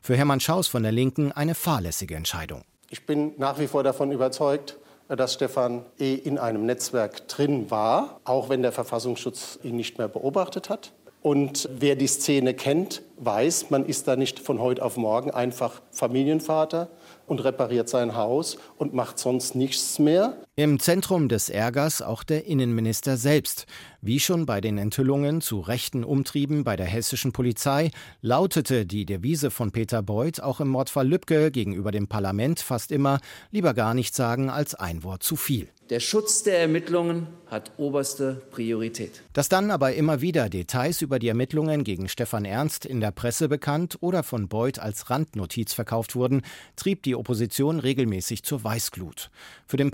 Für 0.00 0.16
Hermann 0.16 0.40
Schaus 0.40 0.68
von 0.68 0.82
der 0.82 0.92
Linken 0.92 1.32
eine 1.32 1.54
fahrlässige 1.54 2.14
Entscheidung. 2.14 2.62
Ich 2.90 3.04
bin 3.04 3.32
nach 3.38 3.58
wie 3.58 3.66
vor 3.66 3.82
davon 3.82 4.12
überzeugt, 4.12 4.76
dass 5.08 5.34
Stefan 5.34 5.84
E. 5.98 6.14
in 6.14 6.38
einem 6.38 6.66
Netzwerk 6.66 7.28
drin 7.28 7.70
war, 7.70 8.20
auch 8.24 8.48
wenn 8.48 8.62
der 8.62 8.72
Verfassungsschutz 8.72 9.58
ihn 9.62 9.76
nicht 9.76 9.98
mehr 9.98 10.08
beobachtet 10.08 10.68
hat. 10.68 10.92
Und 11.22 11.68
wer 11.72 11.96
die 11.96 12.06
Szene 12.06 12.54
kennt, 12.54 13.02
weiß, 13.18 13.70
man 13.70 13.84
ist 13.84 14.06
da 14.06 14.14
nicht 14.14 14.38
von 14.38 14.60
heute 14.60 14.84
auf 14.84 14.96
morgen 14.96 15.32
einfach 15.32 15.82
Familienvater 15.90 16.88
und 17.26 17.42
repariert 17.42 17.88
sein 17.88 18.14
Haus 18.14 18.58
und 18.78 18.94
macht 18.94 19.18
sonst 19.18 19.56
nichts 19.56 19.98
mehr. 19.98 20.36
Im 20.58 20.78
Zentrum 20.80 21.28
des 21.28 21.50
Ärgers 21.50 22.00
auch 22.00 22.24
der 22.24 22.46
Innenminister 22.46 23.18
selbst. 23.18 23.66
Wie 24.00 24.18
schon 24.18 24.46
bei 24.46 24.62
den 24.62 24.78
Enthüllungen 24.78 25.42
zu 25.42 25.60
rechten 25.60 26.02
Umtrieben 26.02 26.64
bei 26.64 26.76
der 26.76 26.86
hessischen 26.86 27.32
Polizei 27.32 27.90
lautete 28.22 28.86
die 28.86 29.04
Devise 29.04 29.50
von 29.50 29.70
Peter 29.70 30.02
Beuth 30.02 30.40
auch 30.40 30.60
im 30.60 30.68
Mordfall 30.68 31.08
Lübcke 31.08 31.50
gegenüber 31.50 31.90
dem 31.90 32.08
Parlament 32.08 32.60
fast 32.60 32.90
immer 32.90 33.20
lieber 33.50 33.74
gar 33.74 33.92
nicht 33.92 34.14
sagen 34.14 34.48
als 34.48 34.74
ein 34.74 35.04
Wort 35.04 35.22
zu 35.22 35.36
viel. 35.36 35.68
Der 35.90 36.00
Schutz 36.00 36.42
der 36.42 36.58
Ermittlungen 36.58 37.28
hat 37.46 37.70
oberste 37.76 38.42
Priorität. 38.50 39.22
Dass 39.32 39.48
dann 39.48 39.70
aber 39.70 39.94
immer 39.94 40.20
wieder 40.20 40.48
Details 40.48 41.00
über 41.00 41.20
die 41.20 41.28
Ermittlungen 41.28 41.84
gegen 41.84 42.08
Stefan 42.08 42.44
Ernst 42.44 42.84
in 42.84 43.00
der 43.00 43.12
Presse 43.12 43.48
bekannt 43.48 43.98
oder 44.00 44.24
von 44.24 44.48
Beuth 44.48 44.80
als 44.80 45.10
Randnotiz 45.10 45.74
verkauft 45.74 46.16
wurden, 46.16 46.42
trieb 46.74 47.04
die 47.04 47.14
Opposition 47.14 47.78
regelmäßig 47.78 48.42
zur 48.42 48.64
Weißglut. 48.64 49.30
Für 49.68 49.76
den 49.76 49.92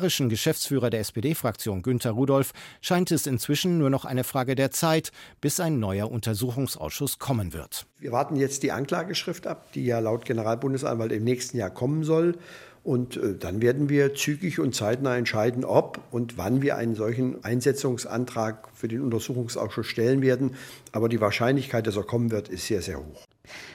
parlamentarischen 0.00 0.30
Geschäftsführer 0.30 0.88
der 0.88 1.00
SPD-Fraktion 1.00 1.82
Günter 1.82 2.12
Rudolph 2.12 2.52
scheint 2.80 3.10
es 3.10 3.26
inzwischen 3.26 3.76
nur 3.76 3.90
noch 3.90 4.06
eine 4.06 4.24
Frage 4.24 4.54
der 4.54 4.70
Zeit, 4.70 5.12
bis 5.42 5.60
ein 5.60 5.78
neuer 5.78 6.10
Untersuchungsausschuss 6.10 7.18
kommen 7.18 7.52
wird. 7.52 7.86
Wir 7.98 8.12
warten 8.12 8.36
jetzt 8.36 8.62
die 8.62 8.72
Anklageschrift 8.72 9.46
ab, 9.46 9.72
die 9.74 9.84
ja 9.84 9.98
laut 9.98 10.24
Generalbundesanwalt 10.24 11.12
im 11.12 11.24
nächsten 11.24 11.58
Jahr 11.58 11.68
kommen 11.68 12.04
soll. 12.04 12.38
Und 12.82 13.18
äh, 13.18 13.36
dann 13.38 13.60
werden 13.60 13.90
wir 13.90 14.14
zügig 14.14 14.58
und 14.58 14.74
zeitnah 14.74 15.18
entscheiden, 15.18 15.66
ob 15.66 16.00
und 16.10 16.38
wann 16.38 16.62
wir 16.62 16.78
einen 16.78 16.94
solchen 16.94 17.44
Einsetzungsantrag 17.44 18.68
für 18.72 18.88
den 18.88 19.02
Untersuchungsausschuss 19.02 19.86
stellen 19.86 20.22
werden. 20.22 20.54
Aber 20.92 21.10
die 21.10 21.20
Wahrscheinlichkeit, 21.20 21.86
dass 21.86 21.96
er 21.96 22.04
kommen 22.04 22.30
wird, 22.30 22.48
ist 22.48 22.66
sehr, 22.66 22.80
sehr 22.80 22.98
hoch. 22.98 23.26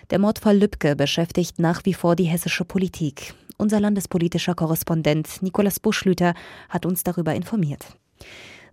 Der 0.09 0.17
Mordfall 0.17 0.57
Lübcke 0.57 0.95
beschäftigt 0.95 1.59
nach 1.59 1.85
wie 1.85 1.93
vor 1.93 2.15
die 2.15 2.23
hessische 2.23 2.65
Politik. 2.65 3.35
Unser 3.57 3.79
landespolitischer 3.79 4.55
Korrespondent 4.55 5.41
Nikolaus 5.41 5.79
Buschlüter 5.79 6.33
hat 6.69 6.85
uns 6.85 7.03
darüber 7.03 7.33
informiert. 7.33 7.97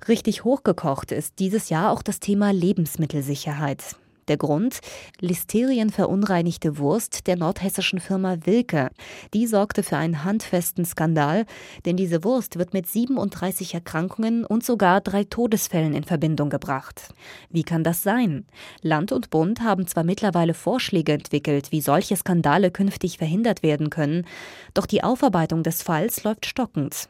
Richtig 0.08 0.44
hochgekocht 0.44 1.12
ist 1.12 1.38
dieses 1.38 1.68
Jahr 1.68 1.92
auch 1.92 2.02
das 2.02 2.18
Thema 2.18 2.52
Lebensmittelsicherheit. 2.52 3.96
Der 4.28 4.36
Grund? 4.36 4.80
Listerienverunreinigte 5.20 6.78
Wurst 6.78 7.26
der 7.26 7.36
nordhessischen 7.36 8.00
Firma 8.00 8.36
Wilke. 8.44 8.90
Die 9.34 9.46
sorgte 9.46 9.82
für 9.82 9.96
einen 9.96 10.24
handfesten 10.24 10.84
Skandal, 10.84 11.44
denn 11.84 11.96
diese 11.96 12.24
Wurst 12.24 12.58
wird 12.58 12.72
mit 12.72 12.86
37 12.86 13.74
Erkrankungen 13.74 14.44
und 14.44 14.64
sogar 14.64 15.00
drei 15.00 15.24
Todesfällen 15.24 15.94
in 15.94 16.04
Verbindung 16.04 16.50
gebracht. 16.50 17.12
Wie 17.50 17.64
kann 17.64 17.84
das 17.84 18.02
sein? 18.02 18.46
Land 18.80 19.12
und 19.12 19.30
Bund 19.30 19.60
haben 19.62 19.86
zwar 19.86 20.04
mittlerweile 20.04 20.54
Vorschläge 20.54 21.12
entwickelt, 21.12 21.72
wie 21.72 21.80
solche 21.80 22.16
Skandale 22.16 22.70
künftig 22.70 23.18
verhindert 23.18 23.62
werden 23.62 23.90
können, 23.90 24.26
doch 24.74 24.86
die 24.86 25.02
Aufarbeitung 25.02 25.62
des 25.62 25.82
Falls 25.82 26.24
läuft 26.24 26.46
stockend. 26.46 27.08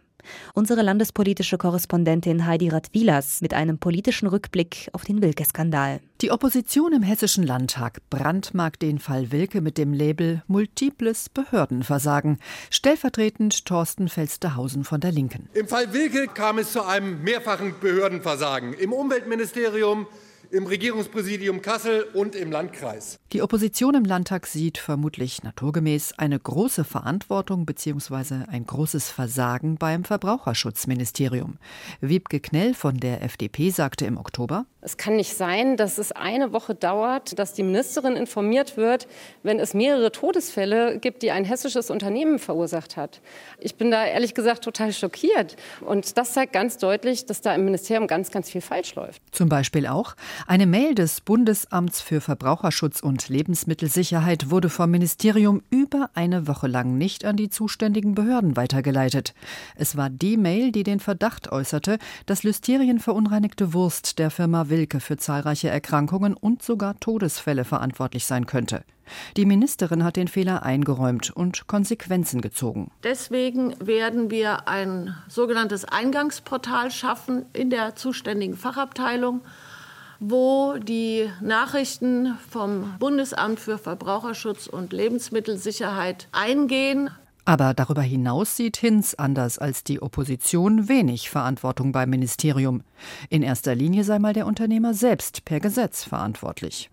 Unsere 0.54 0.82
landespolitische 0.82 1.58
Korrespondentin 1.58 2.46
Heidi 2.46 2.68
Radwilas 2.68 3.40
mit 3.40 3.54
einem 3.54 3.78
politischen 3.78 4.26
Rückblick 4.28 4.88
auf 4.92 5.04
den 5.04 5.22
Wilke-Skandal. 5.22 6.00
Die 6.20 6.30
Opposition 6.30 6.92
im 6.92 7.02
Hessischen 7.02 7.44
Landtag 7.44 7.98
brandmarkt 8.08 8.82
den 8.82 8.98
Fall 8.98 9.32
Wilke 9.32 9.60
mit 9.60 9.78
dem 9.78 9.92
Label 9.92 10.42
Multiples 10.46 11.28
Behördenversagen. 11.28 12.38
Stellvertretend 12.70 13.64
Thorsten 13.64 14.08
Felsterhausen 14.08 14.84
von 14.84 15.00
der 15.00 15.12
Linken. 15.12 15.48
Im 15.54 15.66
Fall 15.66 15.92
Wilke 15.92 16.28
kam 16.28 16.58
es 16.58 16.72
zu 16.72 16.86
einem 16.86 17.22
mehrfachen 17.22 17.74
Behördenversagen. 17.80 18.74
Im 18.74 18.92
Umweltministerium, 18.92 20.06
im 20.52 20.66
Regierungspräsidium 20.66 21.62
Kassel 21.62 22.02
und 22.12 22.36
im 22.36 22.52
Landkreis. 22.52 23.18
Die 23.32 23.40
Opposition 23.40 23.94
im 23.94 24.04
Landtag 24.04 24.46
sieht 24.46 24.76
vermutlich 24.76 25.42
naturgemäß 25.42 26.18
eine 26.18 26.38
große 26.38 26.84
Verantwortung 26.84 27.64
bzw. 27.64 28.44
ein 28.48 28.66
großes 28.66 29.08
Versagen 29.08 29.76
beim 29.76 30.04
Verbraucherschutzministerium. 30.04 31.56
Wiebke 32.02 32.40
Knell 32.40 32.74
von 32.74 32.98
der 32.98 33.22
FDP 33.22 33.70
sagte 33.70 34.04
im 34.04 34.18
Oktober, 34.18 34.66
es 34.84 34.96
kann 34.96 35.14
nicht 35.14 35.36
sein, 35.36 35.76
dass 35.76 35.98
es 35.98 36.10
eine 36.10 36.52
Woche 36.52 36.74
dauert, 36.74 37.38
dass 37.38 37.54
die 37.54 37.62
Ministerin 37.62 38.16
informiert 38.16 38.76
wird, 38.76 39.06
wenn 39.44 39.60
es 39.60 39.74
mehrere 39.74 40.10
Todesfälle 40.10 40.98
gibt, 40.98 41.22
die 41.22 41.30
ein 41.30 41.44
hessisches 41.44 41.88
Unternehmen 41.88 42.40
verursacht 42.40 42.96
hat. 42.96 43.20
Ich 43.60 43.76
bin 43.76 43.92
da 43.92 44.04
ehrlich 44.04 44.34
gesagt 44.34 44.64
total 44.64 44.92
schockiert. 44.92 45.54
Und 45.82 46.18
das 46.18 46.32
zeigt 46.32 46.52
ganz 46.52 46.78
deutlich, 46.78 47.26
dass 47.26 47.40
da 47.40 47.54
im 47.54 47.64
Ministerium 47.64 48.08
ganz, 48.08 48.32
ganz 48.32 48.50
viel 48.50 48.60
falsch 48.60 48.96
läuft. 48.96 49.22
Zum 49.30 49.48
Beispiel 49.48 49.86
auch, 49.86 50.16
Eine 50.46 50.66
Mail 50.66 50.94
des 50.94 51.20
Bundesamts 51.20 52.00
für 52.00 52.20
Verbraucherschutz 52.20 53.00
und 53.00 53.28
Lebensmittelsicherheit 53.28 54.50
wurde 54.50 54.70
vom 54.70 54.90
Ministerium 54.90 55.62
über 55.70 56.10
eine 56.14 56.48
Woche 56.48 56.66
lang 56.66 56.98
nicht 56.98 57.24
an 57.24 57.36
die 57.36 57.48
zuständigen 57.48 58.14
Behörden 58.14 58.56
weitergeleitet. 58.56 59.34
Es 59.76 59.96
war 59.96 60.10
die 60.10 60.36
Mail, 60.36 60.72
die 60.72 60.82
den 60.82 61.00
Verdacht 61.00 61.52
äußerte, 61.52 61.98
dass 62.26 62.42
Listerien 62.42 62.98
verunreinigte 62.98 63.72
Wurst 63.72 64.18
der 64.18 64.30
Firma 64.30 64.68
Wilke 64.68 65.00
für 65.00 65.16
zahlreiche 65.16 65.68
Erkrankungen 65.68 66.34
und 66.34 66.62
sogar 66.62 66.98
Todesfälle 66.98 67.64
verantwortlich 67.64 68.26
sein 68.26 68.46
könnte. 68.46 68.84
Die 69.36 69.46
Ministerin 69.46 70.04
hat 70.04 70.16
den 70.16 70.28
Fehler 70.28 70.62
eingeräumt 70.62 71.30
und 71.30 71.66
Konsequenzen 71.66 72.40
gezogen. 72.40 72.90
Deswegen 73.04 73.74
werden 73.84 74.30
wir 74.30 74.68
ein 74.68 75.14
sogenanntes 75.28 75.84
Eingangsportal 75.84 76.90
schaffen 76.90 77.46
in 77.52 77.70
der 77.70 77.94
zuständigen 77.94 78.56
Fachabteilung, 78.56 79.42
wo 80.22 80.76
die 80.78 81.28
Nachrichten 81.40 82.38
vom 82.48 82.94
Bundesamt 83.00 83.58
für 83.58 83.76
Verbraucherschutz 83.76 84.68
und 84.68 84.92
Lebensmittelsicherheit 84.92 86.28
eingehen. 86.30 87.10
Aber 87.44 87.74
darüber 87.74 88.02
hinaus 88.02 88.56
sieht 88.56 88.76
Hinz 88.76 89.14
anders 89.14 89.58
als 89.58 89.82
die 89.82 90.00
Opposition 90.00 90.88
wenig 90.88 91.28
Verantwortung 91.28 91.90
beim 91.90 92.08
Ministerium. 92.10 92.84
In 93.28 93.42
erster 93.42 93.74
Linie 93.74 94.04
sei 94.04 94.18
mal 94.18 94.32
der 94.32 94.46
Unternehmer 94.46 94.94
selbst 94.94 95.44
per 95.44 95.60
Gesetz 95.60 96.04
verantwortlich. 96.04 96.90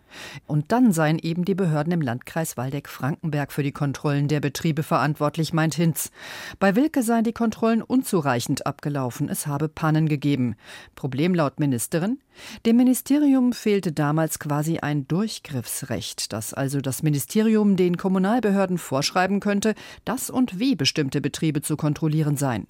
Und 0.47 0.71
dann 0.71 0.91
seien 0.91 1.19
eben 1.19 1.45
die 1.45 1.55
Behörden 1.55 1.93
im 1.93 2.01
Landkreis 2.01 2.57
Waldeck-Frankenberg 2.57 3.51
für 3.51 3.63
die 3.63 3.71
Kontrollen 3.71 4.27
der 4.27 4.39
Betriebe 4.39 4.83
verantwortlich, 4.83 5.53
meint 5.53 5.75
Hinz. 5.75 6.11
Bei 6.59 6.75
Wilke 6.75 7.03
seien 7.03 7.23
die 7.23 7.33
Kontrollen 7.33 7.81
unzureichend 7.81 8.65
abgelaufen, 8.65 9.29
es 9.29 9.47
habe 9.47 9.69
Pannen 9.69 10.07
gegeben. 10.07 10.55
Problem 10.95 11.35
laut 11.35 11.59
Ministerin? 11.59 12.19
Dem 12.65 12.77
Ministerium 12.77 13.51
fehlte 13.51 13.91
damals 13.91 14.39
quasi 14.39 14.79
ein 14.79 15.07
Durchgriffsrecht, 15.07 16.31
das 16.31 16.53
also 16.53 16.79
das 16.79 17.03
Ministerium 17.03 17.75
den 17.75 17.97
Kommunalbehörden 17.97 18.77
vorschreiben 18.77 19.41
könnte, 19.41 19.75
dass 20.05 20.29
und 20.29 20.57
wie 20.57 20.75
bestimmte 20.75 21.21
Betriebe 21.21 21.61
zu 21.61 21.75
kontrollieren 21.75 22.37
seien. 22.37 22.67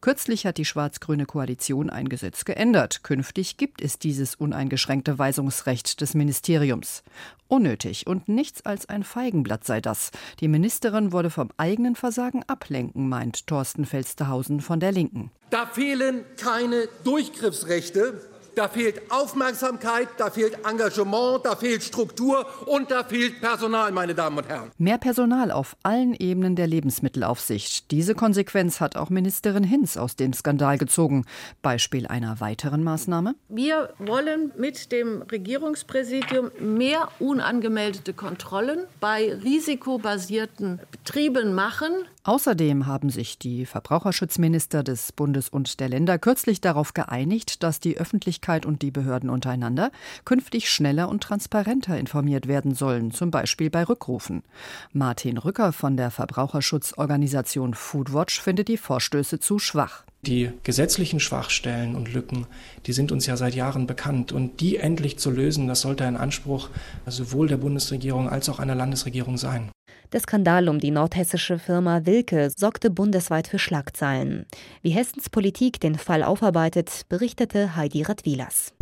Kürzlich 0.00 0.44
hat 0.44 0.58
die 0.58 0.64
schwarz-grüne 0.64 1.24
Koalition 1.24 1.88
ein 1.88 2.08
Gesetz 2.08 2.44
geändert. 2.44 2.81
Künftig 3.02 3.56
gibt 3.56 3.80
es 3.80 3.98
dieses 3.98 4.34
uneingeschränkte 4.34 5.18
Weisungsrecht 5.18 6.00
des 6.00 6.14
Ministeriums. 6.14 7.02
Unnötig 7.48 8.06
und 8.06 8.28
nichts 8.28 8.64
als 8.66 8.88
ein 8.88 9.04
Feigenblatt 9.04 9.64
sei 9.64 9.80
das. 9.80 10.10
Die 10.40 10.48
Ministerin 10.48 11.12
wurde 11.12 11.30
vom 11.30 11.50
eigenen 11.56 11.96
Versagen 11.96 12.42
ablenken, 12.46 13.08
meint 13.08 13.46
Thorsten 13.46 13.84
Felstehausen 13.84 14.60
von 14.60 14.80
der 14.80 14.92
Linken. 14.92 15.30
Da 15.50 15.66
fehlen 15.66 16.24
keine 16.36 16.88
Durchgriffsrechte. 17.04 18.31
Da 18.54 18.68
fehlt 18.68 19.10
Aufmerksamkeit, 19.10 20.08
da 20.18 20.30
fehlt 20.30 20.58
Engagement, 20.66 21.40
da 21.44 21.56
fehlt 21.56 21.82
Struktur 21.82 22.44
und 22.66 22.90
da 22.90 23.02
fehlt 23.02 23.40
Personal, 23.40 23.92
meine 23.92 24.14
Damen 24.14 24.36
und 24.36 24.48
Herren. 24.48 24.70
Mehr 24.76 24.98
Personal 24.98 25.50
auf 25.50 25.74
allen 25.82 26.12
Ebenen 26.12 26.54
der 26.54 26.66
Lebensmittelaufsicht. 26.66 27.90
Diese 27.90 28.14
Konsequenz 28.14 28.80
hat 28.80 28.96
auch 28.96 29.08
Ministerin 29.08 29.64
Hinz 29.64 29.96
aus 29.96 30.16
dem 30.16 30.34
Skandal 30.34 30.76
gezogen. 30.76 31.24
Beispiel 31.62 32.06
einer 32.06 32.40
weiteren 32.40 32.84
Maßnahme? 32.84 33.34
Wir 33.48 33.94
wollen 33.98 34.52
mit 34.58 34.92
dem 34.92 35.22
Regierungspräsidium 35.22 36.50
mehr 36.60 37.08
unangemeldete 37.20 38.12
Kontrollen 38.12 38.80
bei 39.00 39.32
risikobasierten 39.32 40.78
Betrieben 40.90 41.54
machen. 41.54 41.92
Außerdem 42.24 42.86
haben 42.86 43.10
sich 43.10 43.36
die 43.40 43.66
Verbraucherschutzminister 43.66 44.84
des 44.84 45.10
Bundes 45.10 45.48
und 45.48 45.80
der 45.80 45.88
Länder 45.88 46.20
kürzlich 46.20 46.60
darauf 46.60 46.94
geeinigt, 46.94 47.64
dass 47.64 47.80
die 47.80 47.98
Öffentlichkeit 47.98 48.64
und 48.64 48.82
die 48.82 48.92
Behörden 48.92 49.28
untereinander 49.28 49.90
künftig 50.24 50.70
schneller 50.70 51.08
und 51.08 51.24
transparenter 51.24 51.98
informiert 51.98 52.46
werden 52.46 52.76
sollen, 52.76 53.10
zum 53.10 53.32
Beispiel 53.32 53.70
bei 53.70 53.82
Rückrufen. 53.82 54.44
Martin 54.92 55.36
Rücker 55.36 55.72
von 55.72 55.96
der 55.96 56.12
Verbraucherschutzorganisation 56.12 57.74
Foodwatch 57.74 58.40
findet 58.40 58.68
die 58.68 58.76
Vorstöße 58.76 59.40
zu 59.40 59.58
schwach. 59.58 60.04
Die 60.24 60.50
gesetzlichen 60.62 61.18
Schwachstellen 61.18 61.96
und 61.96 62.12
Lücken, 62.12 62.46
die 62.86 62.92
sind 62.92 63.10
uns 63.10 63.26
ja 63.26 63.36
seit 63.36 63.56
Jahren 63.56 63.88
bekannt. 63.88 64.30
Und 64.30 64.60
die 64.60 64.76
endlich 64.76 65.18
zu 65.18 65.32
lösen, 65.32 65.66
das 65.66 65.80
sollte 65.80 66.04
ein 66.04 66.16
Anspruch 66.16 66.70
sowohl 67.06 67.48
der 67.48 67.56
Bundesregierung 67.56 68.28
als 68.28 68.48
auch 68.48 68.60
einer 68.60 68.76
Landesregierung 68.76 69.36
sein. 69.36 69.72
Der 70.12 70.20
Skandal 70.20 70.68
um 70.68 70.78
die 70.78 70.92
nordhessische 70.92 71.58
Firma 71.58 72.06
Wilke 72.06 72.50
sorgte 72.56 72.88
bundesweit 72.90 73.48
für 73.48 73.58
Schlagzeilen. 73.58 74.46
Wie 74.80 74.90
Hessens 74.90 75.28
Politik 75.28 75.80
den 75.80 75.96
Fall 75.96 76.22
aufarbeitet, 76.22 77.02
berichtete 77.08 77.74
Heidi 77.74 78.02
Radwilas. 78.02 78.72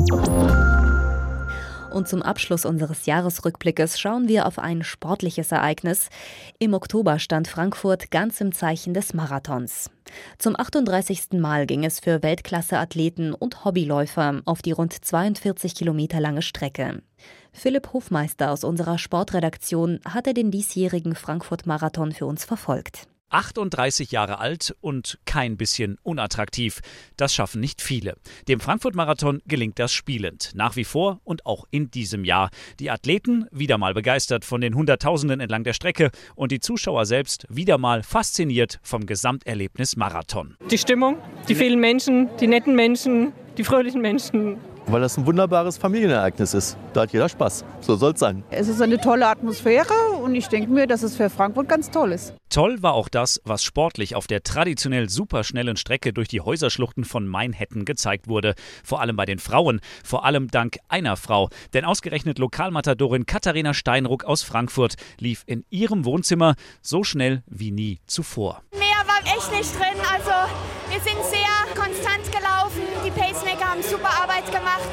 Und 1.93 2.07
zum 2.07 2.23
Abschluss 2.23 2.65
unseres 2.65 3.07
Jahresrückblickes 3.07 3.99
schauen 3.99 4.29
wir 4.29 4.47
auf 4.47 4.59
ein 4.59 4.85
sportliches 4.85 5.51
Ereignis. 5.51 6.09
Im 6.59 6.75
Oktober 6.75 7.19
stand 7.19 7.49
Frankfurt 7.49 8.11
ganz 8.11 8.41
im 8.41 8.53
Zeichen 8.53 8.95
des 8.95 9.13
Marathons. 9.13 9.91
Zum 10.39 10.59
38. 10.59 11.33
Mal 11.33 11.67
ging 11.67 11.85
es 11.85 12.01
für 12.01 12.23
Weltklasse-Athleten 12.23 13.35
und 13.35 13.65
Hobbyläufer 13.65 14.43
auf 14.45 14.63
die 14.63 14.73
rund 14.73 14.93
42 14.93 15.75
Kilometer 15.75 16.21
lange 16.21 16.43
Strecke. 16.43 17.03
Philipp 17.53 17.93
Hofmeister 17.93 18.53
aus 18.53 18.63
unserer 18.63 18.99
Sportredaktion 18.99 20.01
hatte 20.05 20.33
den 20.33 20.51
diesjährigen 20.51 21.17
Frankfurt-Marathon 21.17 22.13
für 22.13 22.27
uns 22.27 22.45
verfolgt. 22.45 23.09
38 23.31 24.11
Jahre 24.11 24.39
alt 24.39 24.75
und 24.81 25.19
kein 25.25 25.57
bisschen 25.57 25.97
unattraktiv. 26.03 26.81
Das 27.17 27.35
schaffen 27.35 27.61
nicht 27.61 27.81
viele. 27.81 28.17
Dem 28.49 28.61
Frankfurt-Marathon 28.61 29.41
gelingt 29.47 29.79
das 29.79 29.93
spielend. 29.93 30.51
Nach 30.55 30.77
wie 30.77 30.85
vor 30.85 31.21
und 31.25 31.47
auch 31.47 31.67
in 31.71 31.91
diesem 31.91 32.25
Jahr. 32.25 32.51
Die 32.79 32.91
Athleten 32.91 33.47
wieder 33.51 33.79
mal 33.79 33.95
begeistert 33.95 34.45
von 34.45 34.61
den 34.61 34.75
Hunderttausenden 34.75 35.41
entlang 35.41 35.65
der 35.65 35.73
Strecke 35.73 36.11
und 36.35 36.53
die 36.53 36.61
Zuschauer 36.61 37.07
selbst 37.07 37.47
wieder 37.49 37.79
mal 37.79 38.03
fasziniert 38.03 38.79
vom 38.83 39.07
Gesamterlebnis 39.07 39.97
Marathon. 39.97 40.57
Die 40.71 40.79
Stimmung, 40.79 41.19
die 41.49 41.55
vielen 41.55 41.81
Menschen, 41.81 42.29
die 42.39 42.47
netten 42.47 42.75
Menschen, 42.75 43.33
die 43.57 43.65
fröhlichen 43.65 44.01
Menschen, 44.01 44.59
weil 44.93 45.01
das 45.01 45.17
ein 45.17 45.27
wunderbares 45.27 45.79
Familienereignis 45.79 46.55
ist. 46.55 46.77
Da 46.93 47.03
hat 47.03 47.13
jeder 47.13 47.29
Spaß. 47.29 47.65
So 47.81 47.97
soll 47.97 48.13
es 48.13 48.21
sein. 48.21 48.43
Es 48.51 48.69
ist 48.69 48.81
eine 48.83 48.99
tolle 48.99 49.27
Atmosphäre 49.27 49.93
und 50.23 50.35
ich 50.35 50.49
denke 50.49 50.71
mir, 50.71 50.87
dass 50.87 51.03
es 51.03 51.17
für 51.17 51.31
Frankfurt 51.31 51.69
ganz 51.69 51.91
toll 51.91 52.13
ist. 52.13 52.35
Toll 52.49 52.83
war 52.83 52.95
auch 52.95 53.09
das, 53.09 53.41
was 53.45 53.63
sportlich 53.63 54.17
auf 54.17 54.27
der 54.27 54.43
traditionell 54.43 55.09
superschnellen 55.09 55.77
Strecke 55.77 56.13
durch 56.13 56.29
die 56.29 56.41
Häuserschluchten 56.41 57.05
von 57.05 57.29
Mainhetten 57.29 57.85
gezeigt 57.85 58.27
wurde. 58.27 58.55
Vor 58.83 59.01
allem 59.01 59.17
bei 59.17 59.25
den 59.25 59.39
Frauen. 59.39 59.81
Vor 60.05 60.25
allem 60.25 60.49
dank 60.49 60.79
einer 60.89 61.17
Frau. 61.17 61.49
Denn 61.75 61.85
ausgerechnet 61.85 62.39
Lokalmatadorin 62.39 63.27
Katharina 63.27 63.75
Steinruck 63.75 64.25
aus 64.25 64.43
Frankfurt 64.43 64.95
lief 65.19 65.45
in 65.47 65.65
ihrem 65.71 66.05
Wohnzimmer 66.05 66.55
so 66.83 67.05
schnell 67.05 67.43
wie 67.47 67.71
nie 67.71 68.01
zuvor. 68.07 68.63
Echt 69.25 69.53
nicht 69.53 69.79
drin. 69.79 70.01
Also 70.13 70.33
wir 70.89 71.01
sind 71.01 71.23
sehr 71.25 71.75
konstant 71.75 72.25
gelaufen. 72.33 72.83
Die 73.05 73.11
Pacemaker 73.11 73.71
haben 73.71 73.83
super 73.83 74.11
Arbeit 74.23 74.47
gemacht. 74.47 74.91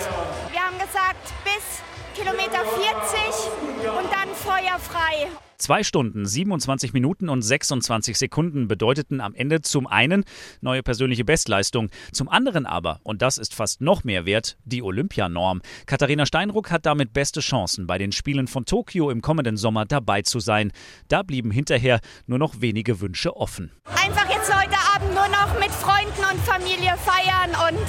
Wir 0.52 0.62
haben 0.62 0.78
gesagt, 0.78 1.34
bis 1.44 1.82
Kilometer 2.16 2.60
40 2.66 3.88
und 3.98 4.12
dann 4.12 4.30
feuerfrei. 4.36 5.28
Zwei 5.60 5.82
Stunden, 5.82 6.28
27 6.28 6.94
Minuten 6.94 7.30
und 7.30 7.42
26 7.42 8.16
Sekunden 8.16 8.68
bedeuteten 8.68 9.20
am 9.22 9.34
Ende 9.34 9.62
zum 9.62 9.88
einen 9.88 10.24
neue 10.62 10.84
persönliche 10.84 11.26
Bestleistung, 11.26 11.90
zum 12.12 12.30
anderen 12.30 12.68
aber, 12.68 13.00
und 13.02 13.24
das 13.24 13.40
ist 13.40 13.56
fast 13.56 13.82
noch 13.82 14.04
mehr 14.04 14.28
wert, 14.28 14.56
die 14.66 14.84
Olympianorm. 14.84 15.64
Katharina 15.88 16.28
Steinruck 16.28 16.70
hat 16.70 16.86
damit 16.86 17.12
beste 17.12 17.40
Chancen, 17.40 17.88
bei 17.88 17.98
den 17.98 18.12
Spielen 18.12 18.48
von 18.48 18.66
Tokio 18.66 19.10
im 19.10 19.22
kommenden 19.22 19.58
Sommer 19.58 19.86
dabei 19.86 20.22
zu 20.22 20.40
sein. 20.40 20.72
Da 21.08 21.24
blieben 21.24 21.50
hinterher 21.50 22.02
nur 22.28 22.38
noch 22.38 22.62
wenige 22.62 23.02
Wünsche 23.02 23.36
offen. 23.36 23.72
Einfach 23.86 24.30
jetzt 24.30 24.54
heute 24.54 24.76
Abend 24.96 25.16
nur 25.28 25.38
noch 25.38 25.60
mit 25.60 25.72
Freunden 25.72 26.24
und 26.32 26.40
Familie 26.42 26.96
feiern 26.98 27.50
und 27.50 27.88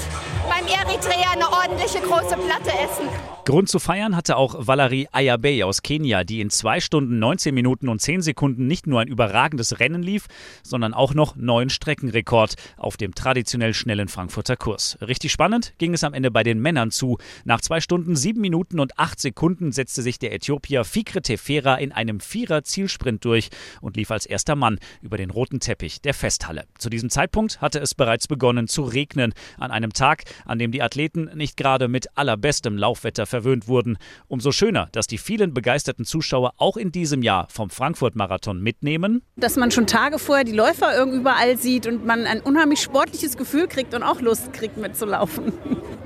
beim 0.49 0.67
Eritrea 0.67 1.33
eine 1.33 1.49
ordentliche 1.51 2.01
große 2.01 2.37
Platte 2.37 2.71
essen. 2.71 3.09
Grund 3.45 3.71
zu 3.71 3.79
feiern 3.79 4.15
hatte 4.15 4.37
auch 4.37 4.67
Valerie 4.67 5.09
Ayabey 5.11 5.63
aus 5.63 5.81
Kenia, 5.83 6.23
die 6.23 6.43
in 6.43 6.51
zwei 6.51 6.81
Stunden 6.81 7.19
19 7.19 7.55
Minuten 7.55 7.89
und 7.89 7.99
10 7.99 8.21
Sekunden 8.21 8.67
nicht 8.67 8.87
nur 8.87 9.01
ein 9.01 9.09
überragendes 9.09 9.81
Rennen 9.81 10.03
lief, 10.03 10.27
sondern 10.63 10.93
auch 10.93 11.15
noch 11.15 11.35
neuen 11.35 11.71
Streckenrekord 11.71 12.57
auf 12.77 12.99
dem 12.99 13.15
traditionell 13.15 13.73
schnellen 13.73 14.09
Frankfurter 14.09 14.57
Kurs. 14.57 14.99
Richtig 15.01 15.33
spannend 15.33 15.73
ging 15.79 15.95
es 15.95 16.05
am 16.05 16.13
Ende 16.13 16.31
bei 16.31 16.43
den 16.43 16.61
Männern 16.61 16.91
zu. 16.91 17.17
Nach 17.45 17.63
zwei 17.63 17.81
Stunden, 17.81 18.17
7 18.17 18.39
Minuten 18.39 18.81
und 18.81 18.99
8 18.99 19.19
Sekunden 19.19 19.73
setzte 19.73 20.03
sich 20.03 20.19
der 20.19 20.35
Äthiopier 20.35 20.85
Fikre 20.85 21.23
Tefera 21.23 21.77
in 21.77 21.93
einem 21.93 22.21
Vierer-Zielsprint 22.21 23.25
durch 23.25 23.49
und 23.81 23.97
lief 23.97 24.11
als 24.11 24.27
erster 24.27 24.57
Mann 24.57 24.79
über 25.01 25.17
den 25.17 25.31
roten 25.31 25.61
Teppich 25.61 26.03
der 26.03 26.13
Festhalle. 26.13 26.65
Zu 26.77 26.91
diesem 26.91 27.09
Zeitpunkt 27.09 27.28
Zeitpunkt 27.29 27.61
hatte 27.61 27.79
es 27.79 27.95
bereits 27.95 28.27
begonnen 28.27 28.69
zu 28.69 28.83
regnen, 28.83 29.35
an 29.59 29.71
einem 29.71 29.93
Tag, 29.93 30.23
an 30.47 30.59
dem 30.59 30.73
die 30.73 30.81
Athleten 30.81 31.31
nicht 31.35 31.59
gerade 31.59 31.87
mit 31.87 32.17
allerbestem 32.17 32.79
Laufwetter 32.79 33.27
verwöhnt 33.27 33.69
wurden. 33.69 33.99
Umso 34.29 34.51
schöner, 34.51 34.89
dass 34.93 35.07
die 35.07 35.19
vielen 35.19 35.53
begeisterten 35.53 36.07
Zuschauer 36.07 36.55
auch 36.57 36.79
in 36.79 36.91
diesem 36.91 37.23
Jahr 37.23 37.47
vom 37.51 37.69
Frankfurt-Marathon 37.69 38.63
mitnehmen. 38.63 39.21
Dass 39.37 39.57
man 39.57 39.71
schon 39.71 39.87
Tage 39.87 40.19
vorher 40.19 40.45
die 40.45 40.53
Läufer 40.53 41.05
überall 41.05 41.59
sieht 41.59 41.87
und 41.87 42.07
man 42.07 42.25
ein 42.25 42.41
unheimlich 42.41 42.81
sportliches 42.81 43.37
Gefühl 43.37 43.69
kriegt 43.69 43.93
und 43.93 44.03
auch 44.03 44.23
Lust 44.23 44.55
kriegt 44.55 44.79
mitzulaufen. 44.79 45.53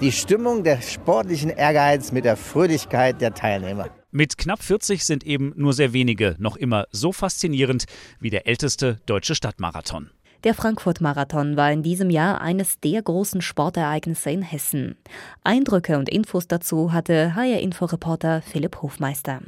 Die 0.00 0.10
Stimmung, 0.10 0.64
der 0.64 0.82
sportlichen 0.82 1.50
Ehrgeiz 1.50 2.10
mit 2.10 2.24
der 2.24 2.36
Fröhlichkeit 2.36 3.20
der 3.20 3.32
Teilnehmer. 3.32 3.90
Mit 4.10 4.36
knapp 4.36 4.62
40 4.62 5.04
sind 5.04 5.24
eben 5.24 5.52
nur 5.56 5.72
sehr 5.72 5.92
wenige 5.92 6.34
noch 6.38 6.56
immer 6.56 6.86
so 6.90 7.12
faszinierend 7.12 7.84
wie 8.18 8.30
der 8.30 8.46
älteste 8.48 9.00
deutsche 9.06 9.34
Stadtmarathon. 9.34 10.10
Der 10.44 10.54
Frankfurt-Marathon 10.54 11.56
war 11.56 11.70
in 11.70 11.84
diesem 11.84 12.10
Jahr 12.10 12.40
eines 12.40 12.80
der 12.80 13.00
großen 13.00 13.42
Sportereignisse 13.42 14.30
in 14.30 14.42
Hessen. 14.42 14.96
Eindrücke 15.44 15.98
und 15.98 16.08
Infos 16.08 16.48
dazu 16.48 16.92
hatte 16.92 17.36
HR-Info-Reporter 17.36 18.42
Philipp 18.42 18.82
Hofmeister. 18.82 19.40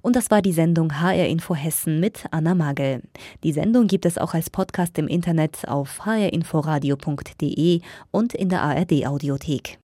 Und 0.00 0.14
das 0.14 0.30
war 0.30 0.40
die 0.40 0.52
Sendung 0.52 1.00
HR 1.00 1.26
Info 1.26 1.54
Hessen 1.56 1.98
mit 1.98 2.24
Anna 2.30 2.54
Magel. 2.54 3.02
Die 3.42 3.52
Sendung 3.52 3.88
gibt 3.88 4.06
es 4.06 4.18
auch 4.18 4.34
als 4.34 4.50
Podcast 4.50 4.96
im 4.98 5.08
Internet 5.08 5.66
auf 5.68 6.06
hrinforadio.de 6.06 7.80
und 8.12 8.34
in 8.34 8.48
der 8.48 8.62
ARD 8.62 9.06
Audiothek. 9.06 9.78